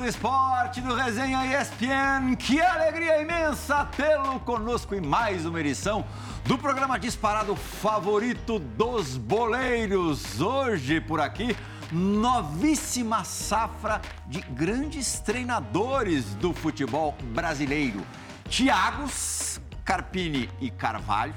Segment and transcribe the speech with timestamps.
[0.00, 2.34] do esporte do Resenha ESPN.
[2.34, 6.06] Que alegria imensa tê-lo conosco em mais uma edição
[6.46, 10.40] do programa disparado favorito dos boleiros.
[10.40, 11.54] Hoje por aqui,
[11.92, 18.00] novíssima safra de grandes treinadores do futebol brasileiro.
[18.48, 21.34] Tiagos, Carpini e Carvalho.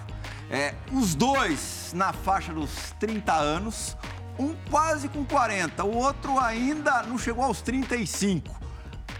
[0.49, 3.97] É, os dois na faixa dos 30 anos
[4.37, 8.61] um quase com 40, o outro ainda não chegou aos 35.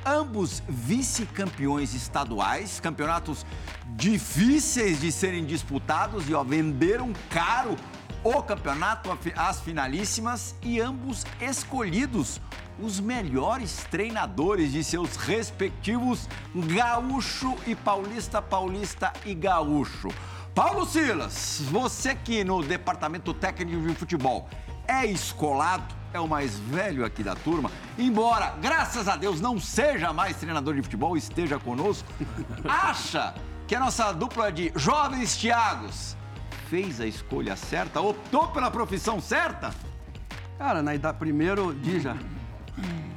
[0.05, 3.45] Ambos vice-campeões estaduais, campeonatos
[3.95, 7.75] difíceis de serem disputados e ó, venderam caro
[8.23, 12.41] o campeonato, as finalíssimas e ambos escolhidos
[12.79, 20.09] os melhores treinadores de seus respectivos gaúcho e paulista, paulista e gaúcho.
[20.55, 24.47] Paulo Silas, você aqui no departamento técnico de futebol
[24.87, 30.13] é escolado, é o mais velho aqui da turma, embora, graças a Deus, não seja
[30.13, 32.07] mais treinador de futebol, esteja conosco,
[32.67, 33.33] acha
[33.67, 36.15] que a nossa dupla de jovens Tiagos
[36.69, 39.73] fez a escolha certa, optou pela profissão certa?
[40.57, 42.17] Cara, na idade, primeiro, Dija.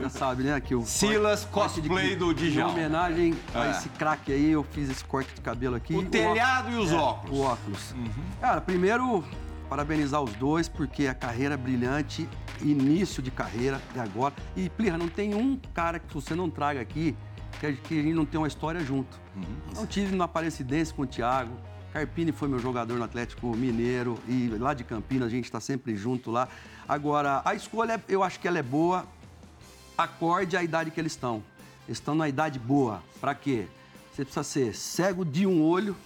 [0.00, 0.60] Já sabe, né?
[0.60, 2.70] Que o Silas corte, cosplay do Djalma.
[2.70, 3.58] Em homenagem é.
[3.58, 5.92] a esse craque aí, eu fiz esse corte de cabelo aqui.
[5.92, 7.38] O, o telhado óculos, e os é, óculos.
[7.38, 7.92] O óculos.
[7.92, 8.10] Uhum.
[8.40, 9.24] Cara, primeiro,
[9.68, 12.28] parabenizar os dois, porque a carreira é brilhante,
[12.60, 14.34] início de carreira até agora.
[14.56, 17.16] E, Plirra, não tem um cara que você não traga aqui
[17.58, 19.18] que a gente não tem uma história junto.
[19.34, 19.42] Uhum.
[19.74, 21.52] Não tive uma Aparecidense com o Thiago.
[21.92, 25.96] Carpini foi meu jogador no Atlético Mineiro e lá de Campinas a gente está sempre
[25.96, 26.48] junto lá.
[26.86, 29.06] Agora, a escolha, eu acho que ela é boa,
[29.96, 31.42] acorde à idade que eles estão.
[31.86, 33.02] Eles estão na idade boa.
[33.20, 33.66] Para quê?
[34.12, 35.96] Você precisa ser cego de um olho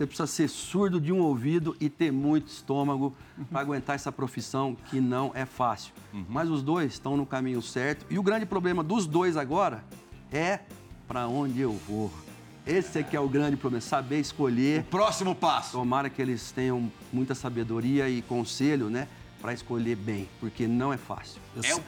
[0.00, 3.44] você precisa ser surdo de um ouvido e ter muito estômago uhum.
[3.44, 5.92] para aguentar essa profissão que não é fácil.
[6.14, 6.24] Uhum.
[6.26, 8.06] Mas os dois estão no caminho certo.
[8.08, 9.84] E o grande problema dos dois agora
[10.32, 10.60] é
[11.06, 12.10] para onde eu vou.
[12.66, 14.80] Esse é que é o grande problema, saber escolher.
[14.80, 15.72] O próximo passo.
[15.72, 19.06] Tomara que eles tenham muita sabedoria e conselho, né,
[19.38, 21.38] para escolher bem, porque não é fácil.
[21.62, 21.82] É o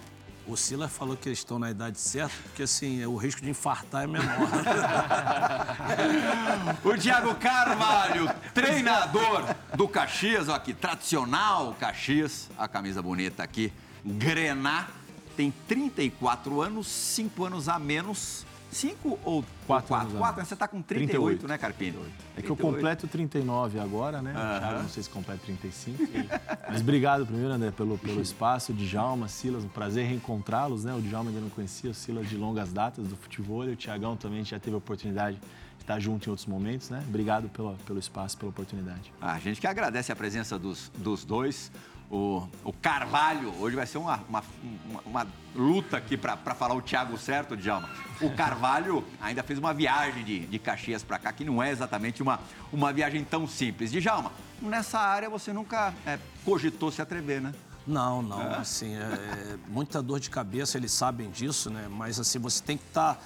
[0.47, 4.05] o Silas falou que eles estão na idade certa, porque assim, o risco de infartar
[4.05, 4.27] é menor.
[6.85, 13.73] o Thiago Carvalho, treinador do Caxias, ó, aqui, tradicional Caxias, a camisa bonita aqui,
[14.05, 14.89] Grená,
[15.37, 19.89] tem 34 anos, 5 anos a menos 5 ou 4?
[19.89, 21.93] 4, 4 você está com 38, 38, né, Carpini?
[21.93, 22.15] 38.
[22.39, 24.33] É que eu completo 39 agora, né?
[24.33, 26.03] Thiago, não sei se completa 35.
[26.69, 28.73] Mas obrigado primeiro, André, pelo, pelo espaço.
[28.73, 30.95] Djalma, Silas, um prazer reencontrá-los, né?
[30.95, 33.69] O Djalma ainda não conhecia, o Silas de longas datas do futebol.
[33.69, 37.05] E o Tiagão também já teve a oportunidade de estar junto em outros momentos, né?
[37.07, 39.13] Obrigado pelo, pelo espaço, pela oportunidade.
[39.21, 41.71] a gente que agradece a presença dos, dos dois
[42.13, 43.55] o, o Carvalho.
[43.59, 44.45] Hoje vai ser uma, uma,
[44.85, 47.89] uma, uma luta aqui para falar o Thiago certo, Djalma.
[48.21, 52.23] O Carvalho ainda fez uma viagem de, de Caxias para cá, que não é exatamente
[52.23, 52.39] uma,
[52.71, 53.91] uma viagem tão simples.
[53.91, 54.31] Djalma,
[54.61, 57.55] nessa área você nunca é, cogitou se atrever, né?
[57.87, 58.43] Não, não.
[58.43, 58.57] É?
[58.59, 61.89] Assim, é, é, muita dor de cabeça, eles sabem disso, né?
[61.91, 63.21] Mas assim, você tem que estar tá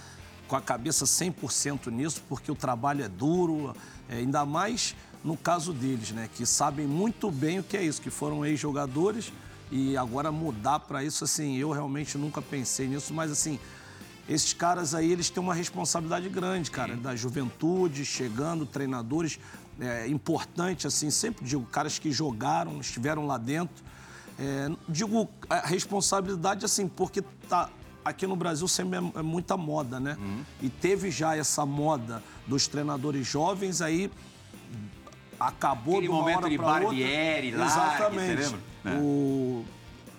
[0.47, 3.75] com a cabeça 100% nisso, porque o trabalho é duro,
[4.09, 4.95] é, ainda mais
[5.27, 6.31] no caso deles, né?
[6.33, 9.33] Que sabem muito bem o que é isso, que foram ex-jogadores
[9.73, 13.59] e agora mudar para isso, assim, eu realmente nunca pensei nisso, mas assim,
[14.29, 19.41] esses caras aí, eles têm uma responsabilidade grande, cara, da juventude, chegando, treinadores
[19.81, 23.85] é, importantes, assim, sempre digo, caras que jogaram, estiveram lá dentro.
[24.39, 27.69] É, digo a responsabilidade, assim, porque tá,
[28.05, 30.17] aqui no Brasil sempre é, é muita moda, né?
[30.21, 30.45] Uhum.
[30.63, 34.09] E teve já essa moda dos treinadores jovens, aí
[35.39, 37.61] acabou Aquele de uma momento hora de Barbieri outra.
[37.61, 38.43] lá, Exatamente.
[38.43, 39.01] Você lembra?
[39.03, 39.65] O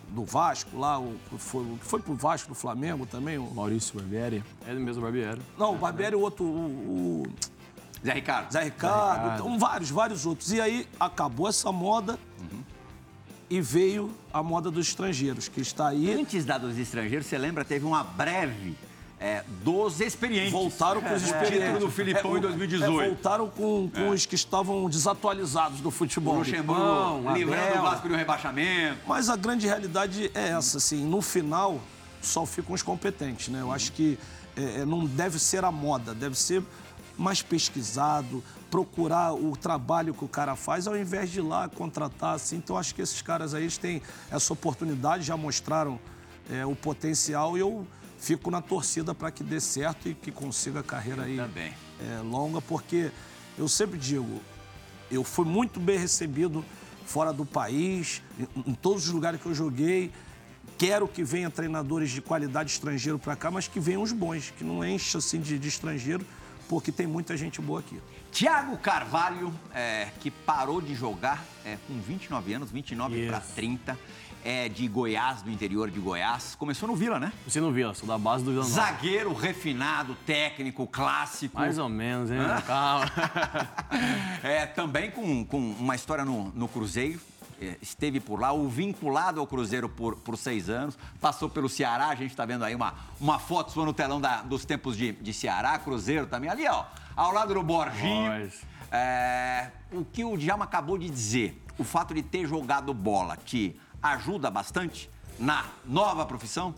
[0.09, 4.43] do Vasco lá, o foi, foi pro Vasco do Flamengo também, o Maurício Barbieri.
[4.65, 5.41] É do mesmo Barbieri.
[5.57, 7.23] Não, o Barbieri é o outro, o, o...
[8.05, 8.51] Zé Ricardo.
[8.51, 9.33] Zé Ricardo, Zé Ricardo.
[9.35, 10.51] Então, vários, vários outros.
[10.51, 12.17] E aí acabou essa moda.
[12.39, 12.63] Uhum.
[13.49, 16.13] E veio a moda dos estrangeiros, que está aí.
[16.13, 18.75] Antes da dos estrangeiros, você lembra, teve uma breve
[19.19, 20.51] é, dos experientes.
[20.51, 21.59] Voltaram com os experientes.
[21.59, 23.01] Título do Filipão é, em 2018.
[23.01, 24.09] É, voltaram com, com é.
[24.09, 26.35] os que estavam desatualizados do futebol.
[26.35, 28.99] O Luxemburgo, livrando o Vasco do rebaixamento.
[29.07, 31.81] Mas a grande realidade é essa, assim, no final
[32.21, 33.61] só ficam os competentes, né?
[33.61, 34.17] Eu acho que
[34.55, 36.63] é, é, não deve ser a moda, deve ser
[37.17, 42.35] mais pesquisado, procurar o trabalho que o cara faz, ao invés de ir lá contratar,
[42.35, 42.57] assim.
[42.57, 45.99] Então, acho que esses caras aí têm essa oportunidade, já mostraram
[46.49, 47.87] é, o potencial e eu
[48.17, 52.61] fico na torcida para que dê certo e que consiga a carreira aí é, longa,
[52.61, 53.11] porque
[53.57, 54.41] eu sempre digo,
[55.09, 56.63] eu fui muito bem recebido
[57.05, 60.11] fora do país, em, em todos os lugares que eu joguei.
[60.77, 64.63] Quero que venha treinadores de qualidade estrangeiro para cá, mas que venham os bons, que
[64.63, 66.25] não encha assim de, de estrangeiro,
[66.67, 67.99] porque tem muita gente boa aqui.
[68.31, 73.97] Tiago Carvalho, é, que parou de jogar é, com 29 anos, 29 para 30
[74.43, 76.55] é de Goiás, do interior de Goiás.
[76.55, 77.33] Começou no Vila, né?
[77.47, 78.75] Você no Vila, sou da base do Vila Nova.
[78.75, 81.57] Zagueiro refinado, técnico, clássico.
[81.57, 82.39] Mais ou menos, hein?
[82.65, 83.05] Calma.
[84.43, 87.19] é, também com, com uma história no, no Cruzeiro.
[87.59, 92.09] É, esteve por lá, o vinculado ao Cruzeiro por, por seis anos, passou pelo Ceará,
[92.09, 95.13] a gente está vendo aí uma, uma foto sua no telão da, dos tempos de,
[95.13, 96.85] de Ceará, Cruzeiro também, ali ó,
[97.15, 98.51] ao lado do Borginho.
[98.91, 103.75] É, o que o Djalma acabou de dizer, o fato de ter jogado bola te
[104.01, 105.09] ajuda bastante
[105.39, 106.73] na nova profissão?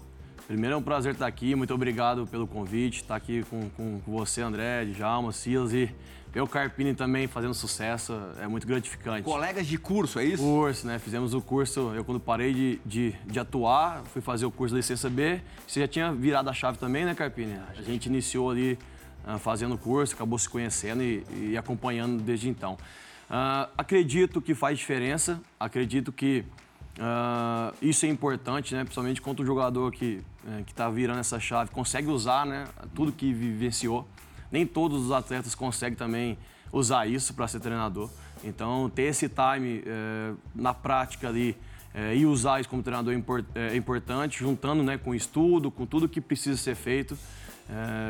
[0.47, 4.11] Primeiro é um prazer estar aqui, muito obrigado pelo convite, estar aqui com, com, com
[4.11, 5.93] você, André, Djalma, Silas e
[6.31, 9.23] ver o Carpini também fazendo sucesso é muito gratificante.
[9.23, 10.41] Colegas de curso, é isso?
[10.41, 10.97] Curso, né?
[10.97, 14.77] Fizemos o curso, eu quando parei de, de, de atuar, fui fazer o curso da
[14.77, 15.39] licença B.
[15.67, 17.55] Você já tinha virado a chave também, né, Carpini?
[17.77, 18.77] A gente iniciou ali
[19.27, 22.73] uh, fazendo o curso, acabou se conhecendo e, e acompanhando desde então.
[23.29, 26.43] Uh, acredito que faz diferença, acredito que
[26.99, 28.83] uh, isso é importante, né?
[28.83, 33.33] Principalmente quando o jogador que uh, está virando essa chave consegue usar né, tudo que
[33.33, 34.07] vivenciou
[34.51, 36.37] nem todos os atletas conseguem também
[36.71, 38.09] usar isso para ser treinador.
[38.43, 41.57] Então, ter esse time é, na prática ali
[41.93, 45.85] é, e usar isso como treinador é, import, é importante, juntando né, com estudo, com
[45.85, 47.17] tudo que precisa ser feito.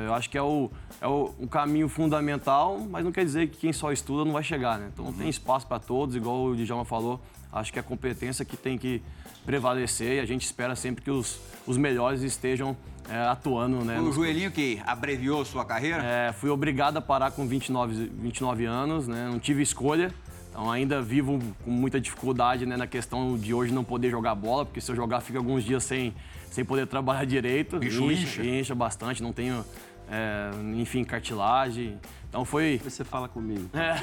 [0.06, 0.70] eu acho que é, o,
[1.02, 4.44] é o, um caminho fundamental, mas não quer dizer que quem só estuda não vai
[4.44, 4.78] chegar.
[4.78, 4.90] Né?
[4.94, 5.14] Então, uhum.
[5.14, 7.20] tem espaço para todos, igual o Djalma falou.
[7.52, 9.02] Acho que é a competência que tem que
[9.46, 12.78] prevalecer e a gente espera sempre que os, os melhores estejam
[13.10, 13.84] é, atuando.
[13.84, 16.04] Né, o joelhinho que abreviou sua carreira?
[16.04, 20.14] É, fui obrigado a parar com 29, 29 anos, né, não tive escolha.
[20.50, 24.66] Então ainda vivo com muita dificuldade né, na questão de hoje não poder jogar bola,
[24.66, 26.14] porque se eu jogar fico alguns dias sem,
[26.52, 27.78] sem poder trabalhar direito.
[27.78, 28.44] Bicho incha.
[28.44, 29.64] Incha bastante, não tenho,
[30.10, 32.00] é, enfim, cartilagem.
[32.30, 32.80] Então foi.
[32.84, 33.70] Você fala comigo.
[33.74, 33.96] É.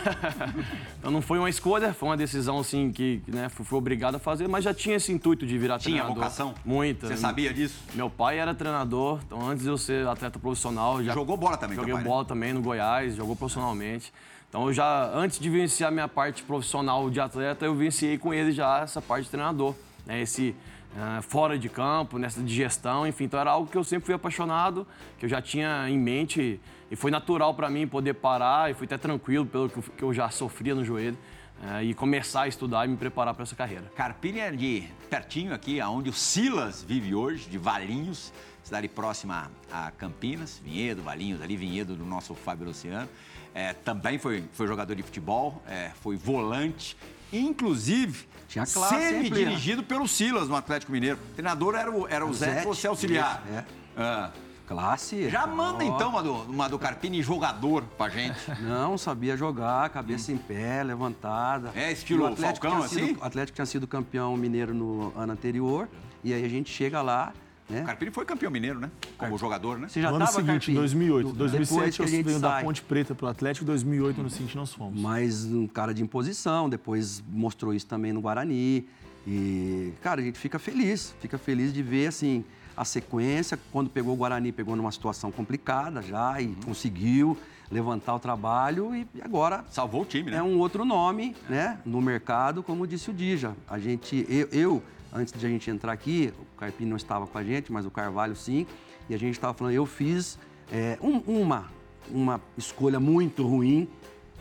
[0.98, 4.48] então não foi uma escolha, foi uma decisão assim que né, fui, obrigado a fazer,
[4.48, 6.14] mas já tinha esse intuito de virar tinha treinador.
[6.14, 6.54] Tinha vocação?
[6.64, 7.06] Muita.
[7.06, 7.80] Você sabia disso?
[7.94, 11.76] Meu pai era treinador, então antes de eu ser atleta profissional, já jogou bola também.
[11.76, 12.28] Joguei pai, bola né?
[12.28, 14.12] também no Goiás, jogou profissionalmente.
[14.48, 18.50] Então eu já antes de vivenciar minha parte profissional de atleta, eu vivenciei com ele
[18.50, 19.72] já essa parte de treinador,
[20.04, 20.20] né?
[20.20, 20.54] Esse
[20.96, 24.14] uh, fora de campo, nessa de gestão, enfim, então era algo que eu sempre fui
[24.14, 24.86] apaixonado,
[25.18, 26.60] que eu já tinha em mente
[26.90, 30.30] e foi natural para mim poder parar e fui até tranquilo pelo que eu já
[30.30, 31.18] sofria no joelho.
[31.56, 33.90] Uh, e começar a estudar e me preparar para essa carreira.
[33.96, 38.30] Carpini é de pertinho aqui, onde o Silas vive hoje, de Valinhos,
[38.62, 43.08] cidade próxima a Campinas, Vinhedo, Valinhos, ali Vinhedo do nosso Fábio Luciano.
[43.54, 46.94] É, também foi, foi jogador de futebol, é, foi volante,
[47.32, 51.18] inclusive Tinha classe, semi-dirigido pelo Silas no Atlético Mineiro.
[51.30, 53.42] O treinador era o, era o, o Zé, você auxiliar.
[53.50, 53.64] É.
[53.96, 54.30] Ah.
[54.66, 55.30] Classe.
[55.30, 58.36] Já manda então uma do, uma do Carpini jogador pra gente.
[58.60, 60.34] Não, sabia jogar, cabeça hum.
[60.34, 61.70] em pé, levantada.
[61.74, 63.06] É, estilo o Atlético Falcão, assim?
[63.06, 65.88] Sido, o Atlético tinha sido campeão mineiro no ano anterior.
[66.24, 67.32] E aí a gente chega lá,
[67.68, 67.82] né?
[67.82, 68.90] O Carpini foi campeão mineiro, né?
[69.18, 69.88] Como jogador, né?
[69.88, 70.76] Você já no ano seguinte, Carpini?
[70.78, 71.32] 2008.
[71.32, 75.00] 2007 eu venho da Ponte Preta pro Atlético, 2008 no seguinte nós fomos.
[75.00, 78.86] Mas um cara de imposição, depois mostrou isso também no Guarani.
[79.26, 82.44] E, cara, a gente fica feliz, fica feliz de ver, assim,
[82.76, 83.58] a sequência.
[83.72, 86.54] Quando pegou o Guarani, pegou numa situação complicada já e uhum.
[86.66, 87.36] conseguiu
[87.70, 90.36] levantar o trabalho e agora salvou o time, né?
[90.36, 91.52] É um outro nome, é.
[91.52, 93.56] né, no mercado, como disse o Dija.
[93.68, 94.82] A gente, eu, eu,
[95.12, 97.90] antes de a gente entrar aqui, o Carpini não estava com a gente, mas o
[97.90, 98.66] Carvalho sim,
[99.08, 100.38] e a gente estava falando, eu fiz
[100.70, 101.76] é, um, uma
[102.10, 103.88] uma escolha muito ruim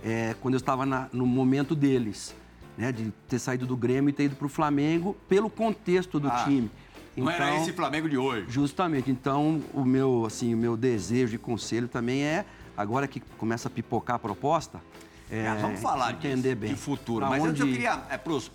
[0.04, 2.36] é, quando eu estava na, no momento deles,
[2.78, 6.28] né, de ter saído do Grêmio e ter ido para o Flamengo pelo contexto do
[6.28, 6.44] ah.
[6.44, 6.70] time.
[7.14, 8.46] Então, não era então, esse Flamengo de hoje.
[8.50, 9.10] Justamente.
[9.10, 12.46] Então, o meu, assim, o meu desejo e conselho também é,
[12.76, 14.82] agora que começa a pipocar a proposta,
[15.30, 16.74] é, vamos falar entender disso, bem.
[16.74, 17.26] de futuro.
[17.26, 17.50] Mas onde...
[17.50, 18.50] antes eu queria, é, para os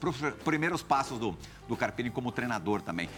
[0.45, 1.37] primeiros passos do,
[1.69, 3.09] do Carpini como treinador também.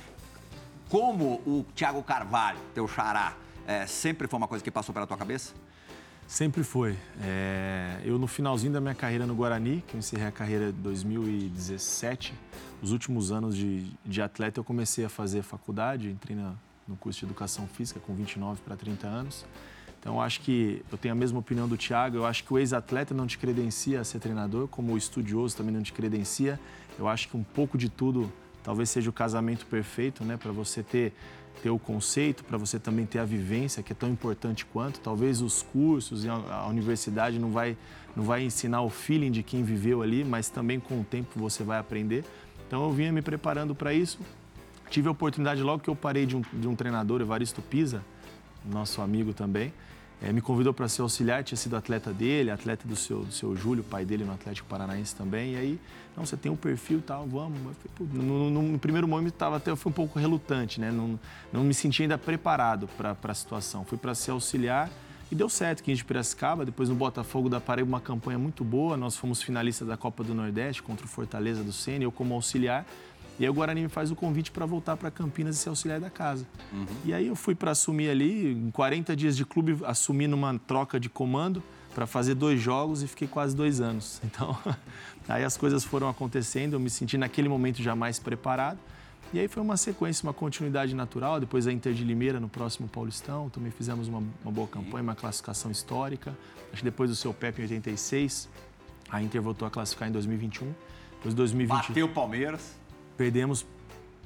[0.88, 3.34] Como o Thiago Carvalho, teu xará,
[3.66, 5.54] é, sempre foi uma coisa que passou pela tua cabeça?
[6.26, 6.96] Sempre foi.
[7.20, 10.72] É, eu, no finalzinho da minha carreira no Guarani, que eu encerrei a carreira em
[10.72, 12.34] 2017,
[12.80, 16.54] os últimos anos de, de atleta, eu comecei a fazer faculdade, entrei na,
[16.88, 19.44] no curso de Educação Física com 29 para 30 anos.
[20.02, 22.16] Então, acho que eu tenho a mesma opinião do Thiago.
[22.16, 25.72] Eu acho que o ex-atleta não te credencia a ser treinador, como o estudioso também
[25.72, 26.58] não te credencia.
[26.98, 28.30] Eu acho que um pouco de tudo
[28.64, 31.12] talvez seja o casamento perfeito, né, para você ter
[31.62, 34.98] ter o conceito, para você também ter a vivência, que é tão importante quanto.
[34.98, 37.76] Talvez os cursos e a universidade não vai,
[38.16, 41.62] não vai ensinar o feeling de quem viveu ali, mas também com o tempo você
[41.62, 42.24] vai aprender.
[42.66, 44.18] Então eu vinha me preparando para isso.
[44.90, 48.02] tive a oportunidade, logo que eu parei de um, de um treinador, Evaristo Pisa,
[48.64, 49.72] nosso amigo também,
[50.22, 53.56] é, me convidou para ser auxiliar, tinha sido atleta dele, atleta do seu, do seu
[53.56, 55.54] Júlio, pai dele no Atlético Paranaense também.
[55.54, 55.80] E aí,
[56.16, 57.58] não, você tem um perfil e tal, vamos.
[57.98, 60.92] No, no, no, primeiro momento tava até fui um pouco relutante, né?
[60.92, 61.18] Não,
[61.52, 63.84] não me sentia ainda preparado para a situação.
[63.84, 64.88] Fui para ser auxiliar
[65.32, 68.96] e deu certo, 15 de Piracicaba, depois no Botafogo da Paraíba uma campanha muito boa.
[68.96, 72.86] Nós fomos finalistas da Copa do Nordeste contra o Fortaleza do Sênior, eu como auxiliar.
[73.38, 76.00] E aí o Guarani me faz o convite para voltar para Campinas e ser auxiliar
[76.00, 76.46] da casa.
[76.72, 76.86] Uhum.
[77.04, 81.00] E aí eu fui para assumir ali, em 40 dias de clube, assumi numa troca
[81.00, 81.62] de comando
[81.94, 84.20] para fazer dois jogos e fiquei quase dois anos.
[84.32, 84.56] Então,
[85.28, 88.78] aí as coisas foram acontecendo, eu me senti naquele momento já mais preparado.
[89.32, 91.40] E aí foi uma sequência, uma continuidade natural.
[91.40, 95.14] Depois a Inter de Limeira no próximo Paulistão, também fizemos uma, uma boa campanha, uma
[95.14, 96.36] classificação histórica.
[96.72, 98.48] Acho que depois do seu PEP em 86,
[99.10, 100.74] a Inter voltou a classificar em 2021.
[101.12, 101.88] Depois 2020...
[101.88, 102.81] Bateu o Palmeiras.
[103.22, 103.64] Perdemos,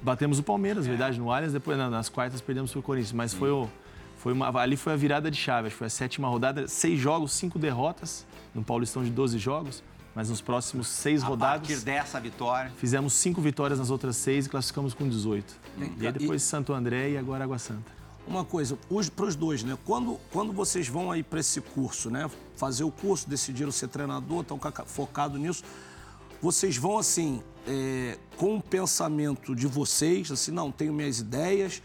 [0.01, 0.89] batemos o Palmeiras, é.
[0.89, 3.69] verdade, no Allianz, depois nas quartas perdemos o Corinthians, mas foi o
[4.17, 7.59] foi uma, ali foi a virada de chave, foi a sétima rodada, seis jogos, cinco
[7.59, 8.25] derrotas,
[8.55, 9.83] no Paulistão de 12 jogos,
[10.15, 11.57] mas nos próximos seis a rodadas.
[11.57, 12.71] A partir dessa vitória.
[12.77, 15.55] Fizemos cinco vitórias nas outras seis e classificamos com 18.
[15.99, 16.45] E aí depois e...
[16.45, 17.91] Santo André e agora Água Santa.
[18.27, 18.79] Uma coisa,
[19.15, 19.77] para os dois, né?
[19.85, 22.27] Quando, quando vocês vão aí para esse curso, né?
[22.55, 25.63] Fazer o curso, decidiram ser treinador, estão focados nisso
[26.41, 31.81] vocês vão assim, é, com o pensamento de vocês, assim, não, tenho minhas ideias,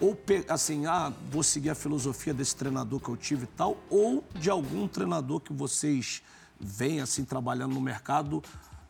[0.00, 0.18] ou
[0.48, 4.50] assim, ah, vou seguir a filosofia desse treinador que eu tive e tal, ou de
[4.50, 6.22] algum treinador que vocês
[6.58, 8.42] veem assim trabalhando no mercado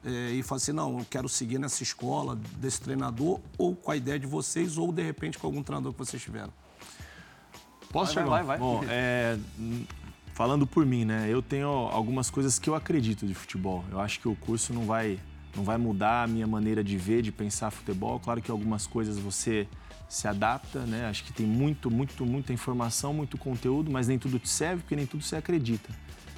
[0.05, 3.97] é, e falam assim, não, eu quero seguir nessa escola desse treinador, ou com a
[3.97, 6.53] ideia de vocês, ou de repente com algum treinador que vocês tiveram.
[7.91, 8.31] Posso vai, chegar?
[8.31, 8.59] Vai, vai.
[8.59, 9.39] Bom, é,
[10.35, 11.27] falando por mim, né?
[11.31, 13.85] Eu tenho algumas coisas que eu acredito de futebol.
[13.91, 15.19] Eu acho que o curso não vai,
[15.57, 18.19] não vai mudar a minha maneira de ver, de pensar futebol.
[18.19, 19.67] Claro que algumas coisas você
[20.09, 21.07] se adapta, né?
[21.07, 24.97] Acho que tem muito, muito, muita informação, muito conteúdo, mas nem tudo te serve, porque
[24.97, 25.89] nem tudo você acredita.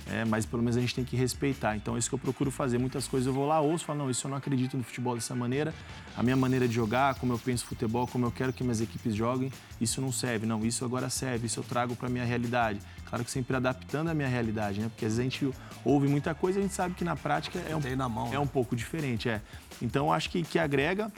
[0.09, 1.75] É, mas pelo menos a gente tem que respeitar.
[1.75, 2.79] Então é isso que eu procuro fazer.
[2.79, 5.35] Muitas coisas eu vou lá, ouço, falo, não, isso eu não acredito no futebol dessa
[5.35, 5.75] maneira.
[6.17, 9.15] A minha maneira de jogar, como eu penso futebol, como eu quero que minhas equipes
[9.17, 9.51] joguem,
[9.81, 10.47] isso não serve.
[10.47, 12.79] Não, isso agora serve, isso eu trago para minha realidade.
[13.09, 14.89] Claro que sempre adaptando a minha realidade, né?
[14.89, 17.59] Porque às vezes a gente ouve muita coisa e a gente sabe que na prática
[17.61, 18.39] é um, na mão, é né?
[18.39, 19.29] um pouco diferente.
[19.29, 19.41] É.
[19.81, 21.11] Então acho que, que agrega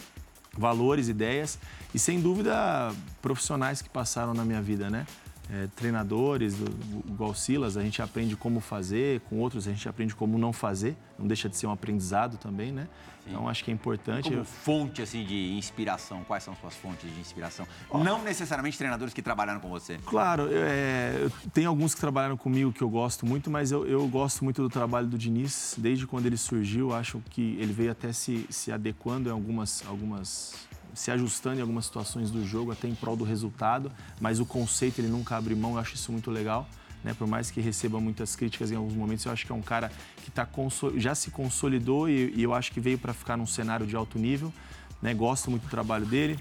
[0.57, 1.59] valores, ideias
[1.95, 2.93] e sem dúvida
[3.23, 5.07] profissionais que passaram na minha vida, né?
[5.51, 6.71] É, treinadores, do,
[7.09, 10.97] igual Silas, a gente aprende como fazer, com outros a gente aprende como não fazer,
[11.19, 12.87] não deixa de ser um aprendizado também, né?
[13.25, 13.31] Sim.
[13.31, 14.29] Então acho que é importante.
[14.29, 17.67] Como fonte assim de inspiração, quais são suas fontes de inspiração?
[17.89, 17.99] Oh.
[17.99, 19.99] Não necessariamente treinadores que trabalharam com você.
[20.05, 24.45] Claro, é, tem alguns que trabalharam comigo que eu gosto muito, mas eu, eu, gosto
[24.45, 28.47] muito do trabalho do Diniz, desde quando ele surgiu, acho que ele veio até se,
[28.51, 30.68] se adequando em algumas, algumas
[30.99, 35.01] se ajustando em algumas situações do jogo, até em prol do resultado, mas o conceito
[35.01, 36.69] ele nunca abre mão, eu acho isso muito legal.
[37.05, 37.15] Né?
[37.15, 39.93] Por mais que receba muitas críticas em alguns momentos, eu acho que é um cara
[40.25, 40.49] que tá
[40.97, 44.19] já se consolidou e, e eu acho que veio para ficar num cenário de alto
[44.19, 44.53] nível.
[45.01, 45.15] Né?
[45.15, 46.37] Gosto muito do trabalho dele.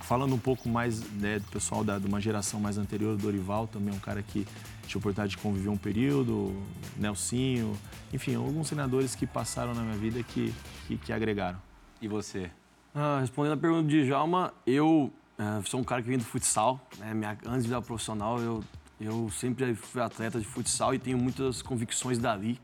[0.00, 3.92] Falando um pouco mais né, do pessoal da, de uma geração mais anterior, Dorival também
[3.92, 4.46] é um cara que
[4.86, 6.56] tive a oportunidade de conviver um período,
[6.96, 7.78] Nelsinho,
[8.14, 10.54] enfim, alguns treinadores que passaram na minha vida que,
[10.88, 11.60] que, que agregaram.
[12.00, 12.50] E você?
[12.92, 16.80] Ah, respondendo a pergunta de Djalma, eu uh, sou um cara que vem do futsal.
[16.98, 17.14] Né?
[17.14, 18.64] Minha, antes de virar profissional, eu,
[19.00, 22.58] eu sempre fui atleta de futsal e tenho muitas convicções dali.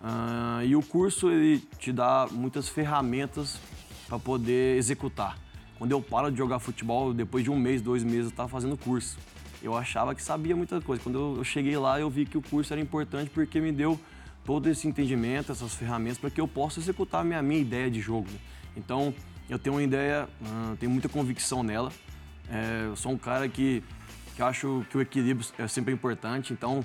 [0.00, 3.60] Uh, e o curso ele te dá muitas ferramentas
[4.08, 5.36] para poder executar.
[5.76, 8.74] Quando eu paro de jogar futebol, depois de um mês, dois meses, eu estava fazendo
[8.78, 9.18] curso.
[9.62, 11.02] Eu achava que sabia muita coisa.
[11.02, 14.00] Quando eu, eu cheguei lá, eu vi que o curso era importante porque me deu
[14.46, 18.00] todo esse entendimento, essas ferramentas para que eu possa executar a minha, minha ideia de
[18.00, 18.28] jogo.
[18.74, 19.14] Então,
[19.48, 21.92] eu tenho uma ideia, uh, tenho muita convicção nela.
[22.50, 23.82] É, eu sou um cara que,
[24.34, 26.84] que acho que o equilíbrio é sempre importante, então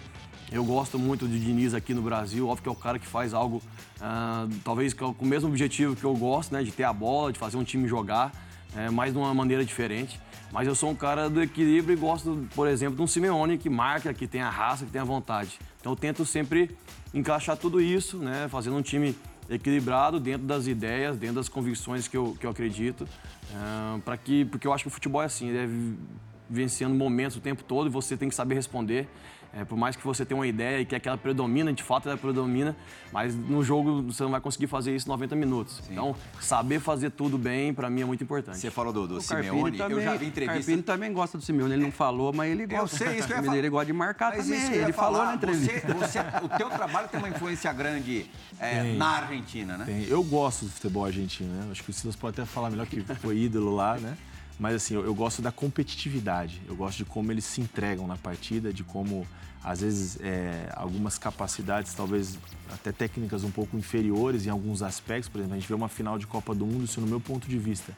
[0.51, 2.47] eu gosto muito de Diniz aqui no Brasil.
[2.47, 3.57] Óbvio que é o cara que faz algo,
[3.97, 7.39] uh, talvez com o mesmo objetivo que eu gosto, né, de ter a bola, de
[7.39, 8.31] fazer um time jogar,
[8.75, 10.19] é, mas de uma maneira diferente.
[10.51, 13.69] Mas eu sou um cara do equilíbrio e gosto, por exemplo, de um Simeone que
[13.69, 15.59] marca, que tem a raça, que tem a vontade.
[15.79, 16.75] Então eu tento sempre
[17.13, 19.13] encaixar tudo isso, né, fazendo um time
[19.49, 24.45] equilibrado dentro das ideias, dentro das convicções que eu, que eu acredito, uh, para que
[24.45, 25.67] porque eu acho que o futebol é assim, ele é
[26.49, 29.07] vivenciando momentos o tempo todo e você tem que saber responder.
[29.57, 32.17] É, por mais que você tenha uma ideia e que aquela predomina, de fato ela
[32.17, 32.75] predomina,
[33.11, 35.77] mas no jogo você não vai conseguir fazer isso 90 minutos.
[35.77, 35.93] Sim.
[35.93, 38.59] Então, saber fazer tudo bem, para mim, é muito importante.
[38.59, 40.53] Você falou do, do Simeone, também, eu já vi entrevista...
[40.53, 42.83] O Carpini também gosta do Simeone, ele não falou, mas ele gosta.
[42.83, 43.57] Eu sei, isso que eu ia falar.
[43.57, 45.93] Ele gosta de marcar mas também, ele falou na entrevista.
[45.93, 49.85] Você, você, o teu trabalho tem uma influência grande é, na Argentina, né?
[49.85, 50.03] Tem.
[50.03, 51.67] Eu gosto do futebol argentino, né?
[51.71, 54.15] Acho que o Silas pode até falar melhor que foi ídolo lá, né?
[54.59, 58.17] Mas assim, eu, eu, gosto da competitividade, eu gosto de como eles se entregam na
[58.17, 59.27] partida, de como,
[59.63, 62.39] às vezes, é, algumas capacidades, talvez
[62.73, 65.29] até técnicas um pouco inferiores em alguns aspectos.
[65.29, 67.47] Por exemplo, a gente vê uma final de Copa do Mundo, isso no meu ponto
[67.47, 67.93] de vista.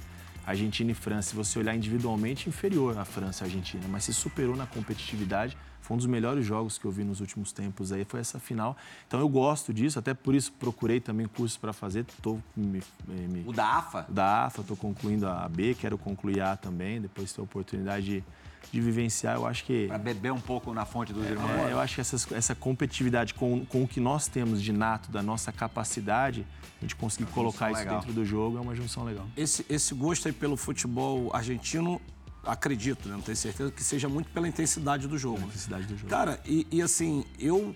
[0.50, 4.14] Argentina e França, se você olhar individualmente, inferior à França e à Argentina, mas se
[4.14, 5.58] superou na competitividade
[5.90, 8.78] foi um dos melhores jogos que eu vi nos últimos tempos aí, foi essa final.
[9.08, 12.06] Então eu gosto disso, até por isso procurei também cursos para fazer.
[12.22, 14.06] Tô me, me, o da AFA?
[14.08, 18.06] O da AFA, estou concluindo a B, quero concluir a também, depois ter a oportunidade
[18.06, 18.24] de,
[18.72, 19.88] de vivenciar, eu acho que...
[19.88, 21.50] Para beber um pouco na fonte dos é, irmãos.
[21.50, 25.12] É, eu acho que essa, essa competitividade com, com o que nós temos de nato,
[25.12, 26.46] da nossa capacidade,
[26.78, 28.00] a gente conseguir colocar isso legal.
[28.00, 29.26] dentro do jogo é uma junção legal.
[29.36, 32.00] Esse, esse gosto aí pelo futebol argentino
[32.46, 33.16] acredito, né?
[33.16, 35.40] não tenho certeza, que seja muito pela intensidade do jogo.
[35.40, 36.10] intensidade do jogo.
[36.10, 37.76] Cara, e, e, assim, eu,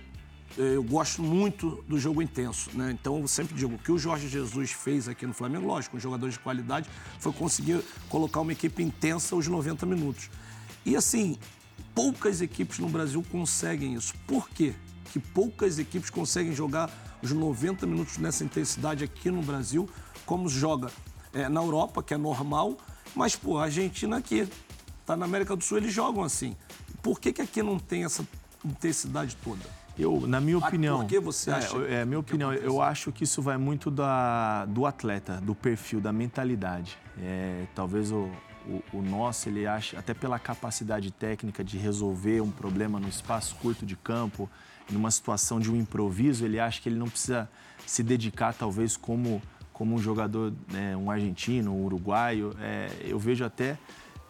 [0.58, 2.92] eu gosto muito do jogo intenso, né?
[2.92, 6.00] Então eu sempre digo, o que o Jorge Jesus fez aqui no Flamengo, lógico, com
[6.00, 10.30] jogadores de qualidade, foi conseguir colocar uma equipe intensa aos 90 minutos.
[10.86, 11.38] E assim,
[11.94, 14.14] poucas equipes no Brasil conseguem isso.
[14.28, 14.74] Por quê?
[15.12, 16.90] Que poucas equipes conseguem jogar
[17.22, 19.90] os 90 minutos nessa intensidade aqui no Brasil,
[20.26, 20.92] como joga
[21.34, 22.78] é, na Europa, que é normal,
[23.16, 24.48] mas, pô, a Argentina aqui,
[25.06, 26.56] tá na América do Sul, eles jogam assim.
[27.02, 28.28] Por que, que aqui não tem essa
[28.66, 29.62] intensidade toda?
[29.98, 31.00] Eu, na minha opinião.
[31.00, 31.78] Por que você acha?
[31.88, 32.52] É, é minha opinião.
[32.52, 36.98] Eu acho que isso vai muito da, do atleta, do perfil, da mentalidade.
[37.22, 38.30] É, talvez o,
[38.68, 43.56] o, o, nosso, ele acha, até pela capacidade técnica de resolver um problema no espaço
[43.56, 44.50] curto de campo,
[44.90, 47.50] numa situação de um improviso, ele acha que ele não precisa
[47.86, 49.42] se dedicar, talvez, como
[49.74, 52.56] como um jogador, né, um argentino, um uruguaio.
[52.62, 53.78] É, eu vejo até,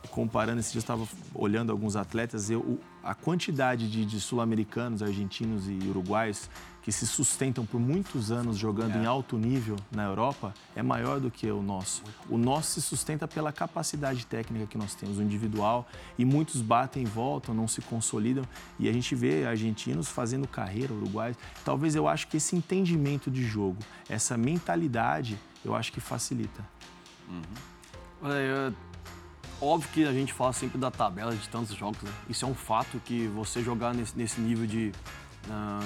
[0.09, 5.67] comparando, esse dia eu estava olhando alguns atletas, eu, a quantidade de, de sul-americanos, argentinos
[5.67, 6.49] e uruguaios
[6.83, 9.01] que se sustentam por muitos anos jogando é.
[9.01, 12.03] em alto nível na Europa é maior do que o nosso.
[12.29, 15.87] O nosso se sustenta pela capacidade técnica que nós temos, o individual,
[16.17, 18.43] e muitos batem e voltam, não se consolidam,
[18.77, 21.37] e a gente vê argentinos fazendo carreira, uruguaios.
[21.63, 23.77] Talvez eu acho que esse entendimento de jogo,
[24.09, 26.67] essa mentalidade, eu acho que facilita.
[27.29, 28.29] Uhum.
[28.29, 28.71] É,
[29.63, 32.11] óbvio que a gente fala sempre da tabela de tantos jogos, né?
[32.29, 34.91] Isso é um fato que você jogar nesse, nesse nível de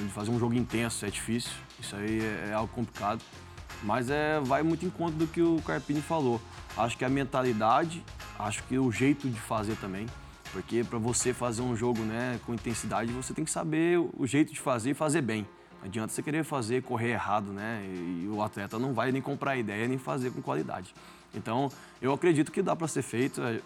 [0.06, 3.22] de fazer um jogo intenso é difícil, isso aí é, é, algo complicado.
[3.84, 6.42] Mas é, vai muito em conta do que o Carpini falou.
[6.76, 8.04] Acho que a mentalidade,
[8.40, 10.08] acho que o jeito de fazer também.
[10.52, 14.52] Porque para você fazer um jogo né, com intensidade, você tem que saber o jeito
[14.54, 15.48] de fazer e fazer bem.
[15.80, 17.86] Não adianta você querer fazer, correr errado, né?
[17.86, 20.94] E, e o atleta não vai nem comprar ideia, nem fazer com qualidade.
[21.34, 21.70] Então,
[22.02, 23.42] eu acredito que dá para ser feito.
[23.42, 23.60] É,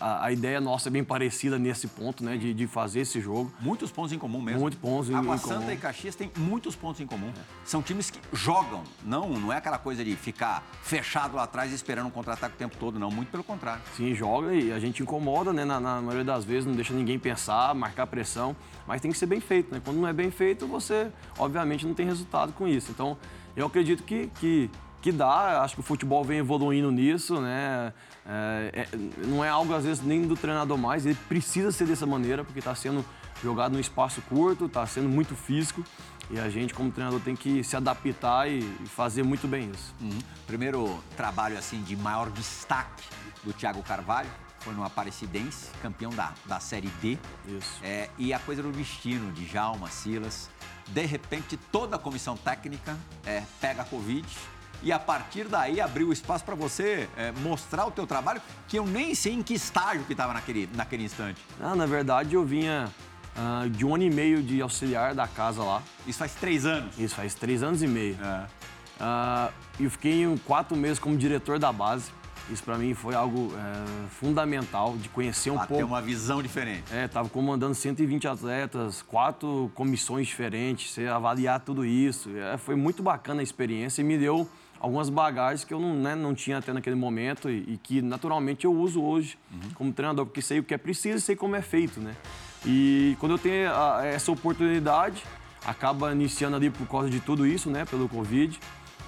[0.00, 2.36] a, a, ideia nossa é bem parecida nesse ponto, né?
[2.36, 3.52] De, de, fazer esse jogo.
[3.60, 4.60] Muitos pontos em comum mesmo.
[4.60, 5.70] Muitos pontos em, Água em Santa comum.
[5.70, 7.28] e Caxias têm muitos pontos em comum.
[7.28, 7.40] É.
[7.64, 8.82] São times que jogam.
[9.04, 12.76] Não, não é aquela coisa de ficar fechado lá atrás esperando um contra-ataque o tempo
[12.78, 13.10] todo, não.
[13.10, 13.82] Muito pelo contrário.
[13.96, 15.64] Sim, joga e a gente incomoda, né?
[15.64, 18.56] Na, na maioria das vezes, não deixa ninguém pensar, marcar pressão.
[18.86, 19.80] Mas tem que ser bem feito, né?
[19.84, 22.90] Quando não é bem feito, você, obviamente, não tem resultado com isso.
[22.90, 23.16] Então,
[23.54, 24.70] eu acredito que, que
[25.02, 25.62] que dá.
[25.62, 27.92] Acho que o futebol vem evoluindo nisso, né?
[28.24, 31.04] É, é, não é algo, às vezes, nem do treinador mais.
[31.04, 33.04] Ele precisa ser dessa maneira, porque está sendo
[33.42, 35.84] jogado num espaço curto, está sendo muito físico.
[36.30, 39.92] E a gente, como treinador, tem que se adaptar e fazer muito bem isso.
[40.00, 40.18] Uhum.
[40.46, 43.02] Primeiro trabalho, assim, de maior destaque
[43.44, 47.18] do Thiago Carvalho foi no Aparecidense, campeão da, da Série D.
[47.48, 47.80] Isso.
[47.82, 50.48] É, e a coisa do destino de Jalma, Silas.
[50.86, 54.24] De repente, toda a comissão técnica é, pega a Covid
[54.82, 58.86] e a partir daí abriu espaço para você é, mostrar o teu trabalho, que eu
[58.86, 61.40] nem sei em que estágio que estava naquele, naquele instante.
[61.60, 62.90] Ah, na verdade, eu vinha
[63.36, 65.82] uh, de um ano e meio de auxiliar da casa lá.
[66.06, 66.98] Isso faz três anos?
[66.98, 68.16] Isso faz três anos e meio.
[68.22, 68.46] É.
[69.78, 72.10] E eu fiquei quatro meses como diretor da base.
[72.50, 75.76] Isso para mim foi algo é, fundamental de conhecer um ah, pouco.
[75.76, 76.84] Ter uma visão diferente.
[76.92, 82.30] É, tava comandando 120 atletas, quatro comissões diferentes, você avaliar tudo isso.
[82.36, 84.48] É, foi muito bacana a experiência e me deu
[84.82, 88.64] algumas bagagens que eu não, né, não tinha até naquele momento e, e, que naturalmente
[88.64, 89.70] eu uso hoje uhum.
[89.76, 92.16] como treinador, porque sei o que é preciso e sei como é feito, né?
[92.66, 95.22] E quando eu tenho a, essa oportunidade,
[95.64, 98.58] acaba iniciando ali por causa de tudo isso, né, pelo Covid,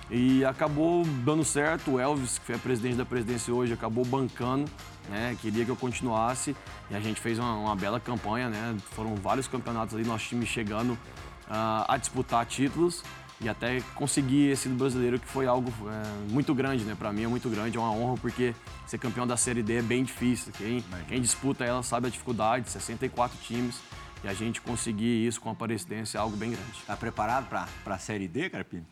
[0.08, 1.92] e acabou dando certo.
[1.92, 4.70] O Elvis, que a presidente da presidência hoje, acabou bancando,
[5.08, 6.54] né, queria que eu continuasse
[6.88, 8.76] e a gente fez uma, uma bela campanha, né?
[8.92, 13.02] Foram vários campeonatos ali, nosso time chegando uh, a disputar títulos
[13.44, 16.96] e até conseguir esse brasileiro, que foi algo é, muito grande, né?
[16.98, 18.54] Para mim é muito grande, é uma honra, porque
[18.86, 20.50] ser campeão da Série D é bem difícil.
[20.56, 23.80] Quem, quem disputa ela sabe a dificuldade, 64 times,
[24.22, 26.78] e a gente conseguir isso com a Aparecidense é algo bem grande.
[26.80, 28.86] Está preparado para a Série D, Carpino?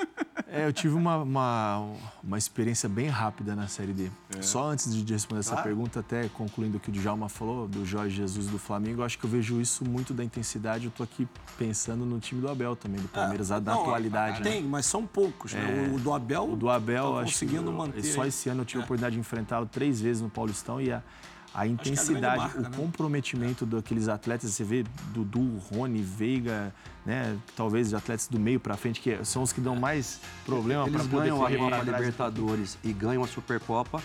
[0.52, 1.92] É, eu tive uma, uma,
[2.24, 4.10] uma experiência bem rápida na Série D.
[4.36, 4.42] É.
[4.42, 5.62] Só antes de responder essa Claro.
[5.68, 9.16] pergunta, até concluindo o que o Djalma falou, do Jorge Jesus do Flamengo, eu acho
[9.16, 10.86] que eu vejo isso muito da intensidade.
[10.86, 14.42] Eu tô aqui pensando no time do Abel também, do Palmeiras, da Não, atualidade.
[14.42, 14.50] né?
[14.50, 15.52] Tem, mas são poucos.
[15.54, 15.88] né?
[15.94, 16.50] O do Abel.
[16.52, 18.02] O do Abel, tá acho que conseguindo manter.
[18.02, 21.00] só esse ano eu tive a oportunidade de enfrentá-lo três vezes no Paulistão e a,
[21.54, 22.70] a é a intensidade, marca, o né?
[22.76, 26.72] comprometimento daqueles atletas, você vê Dudu, Rony, Veiga,
[27.04, 30.94] né, talvez atletas do meio para frente, que são os que dão mais problema para
[30.94, 31.82] Eles poder ganham a.
[31.82, 34.02] Libertadores e ganham a Supercopa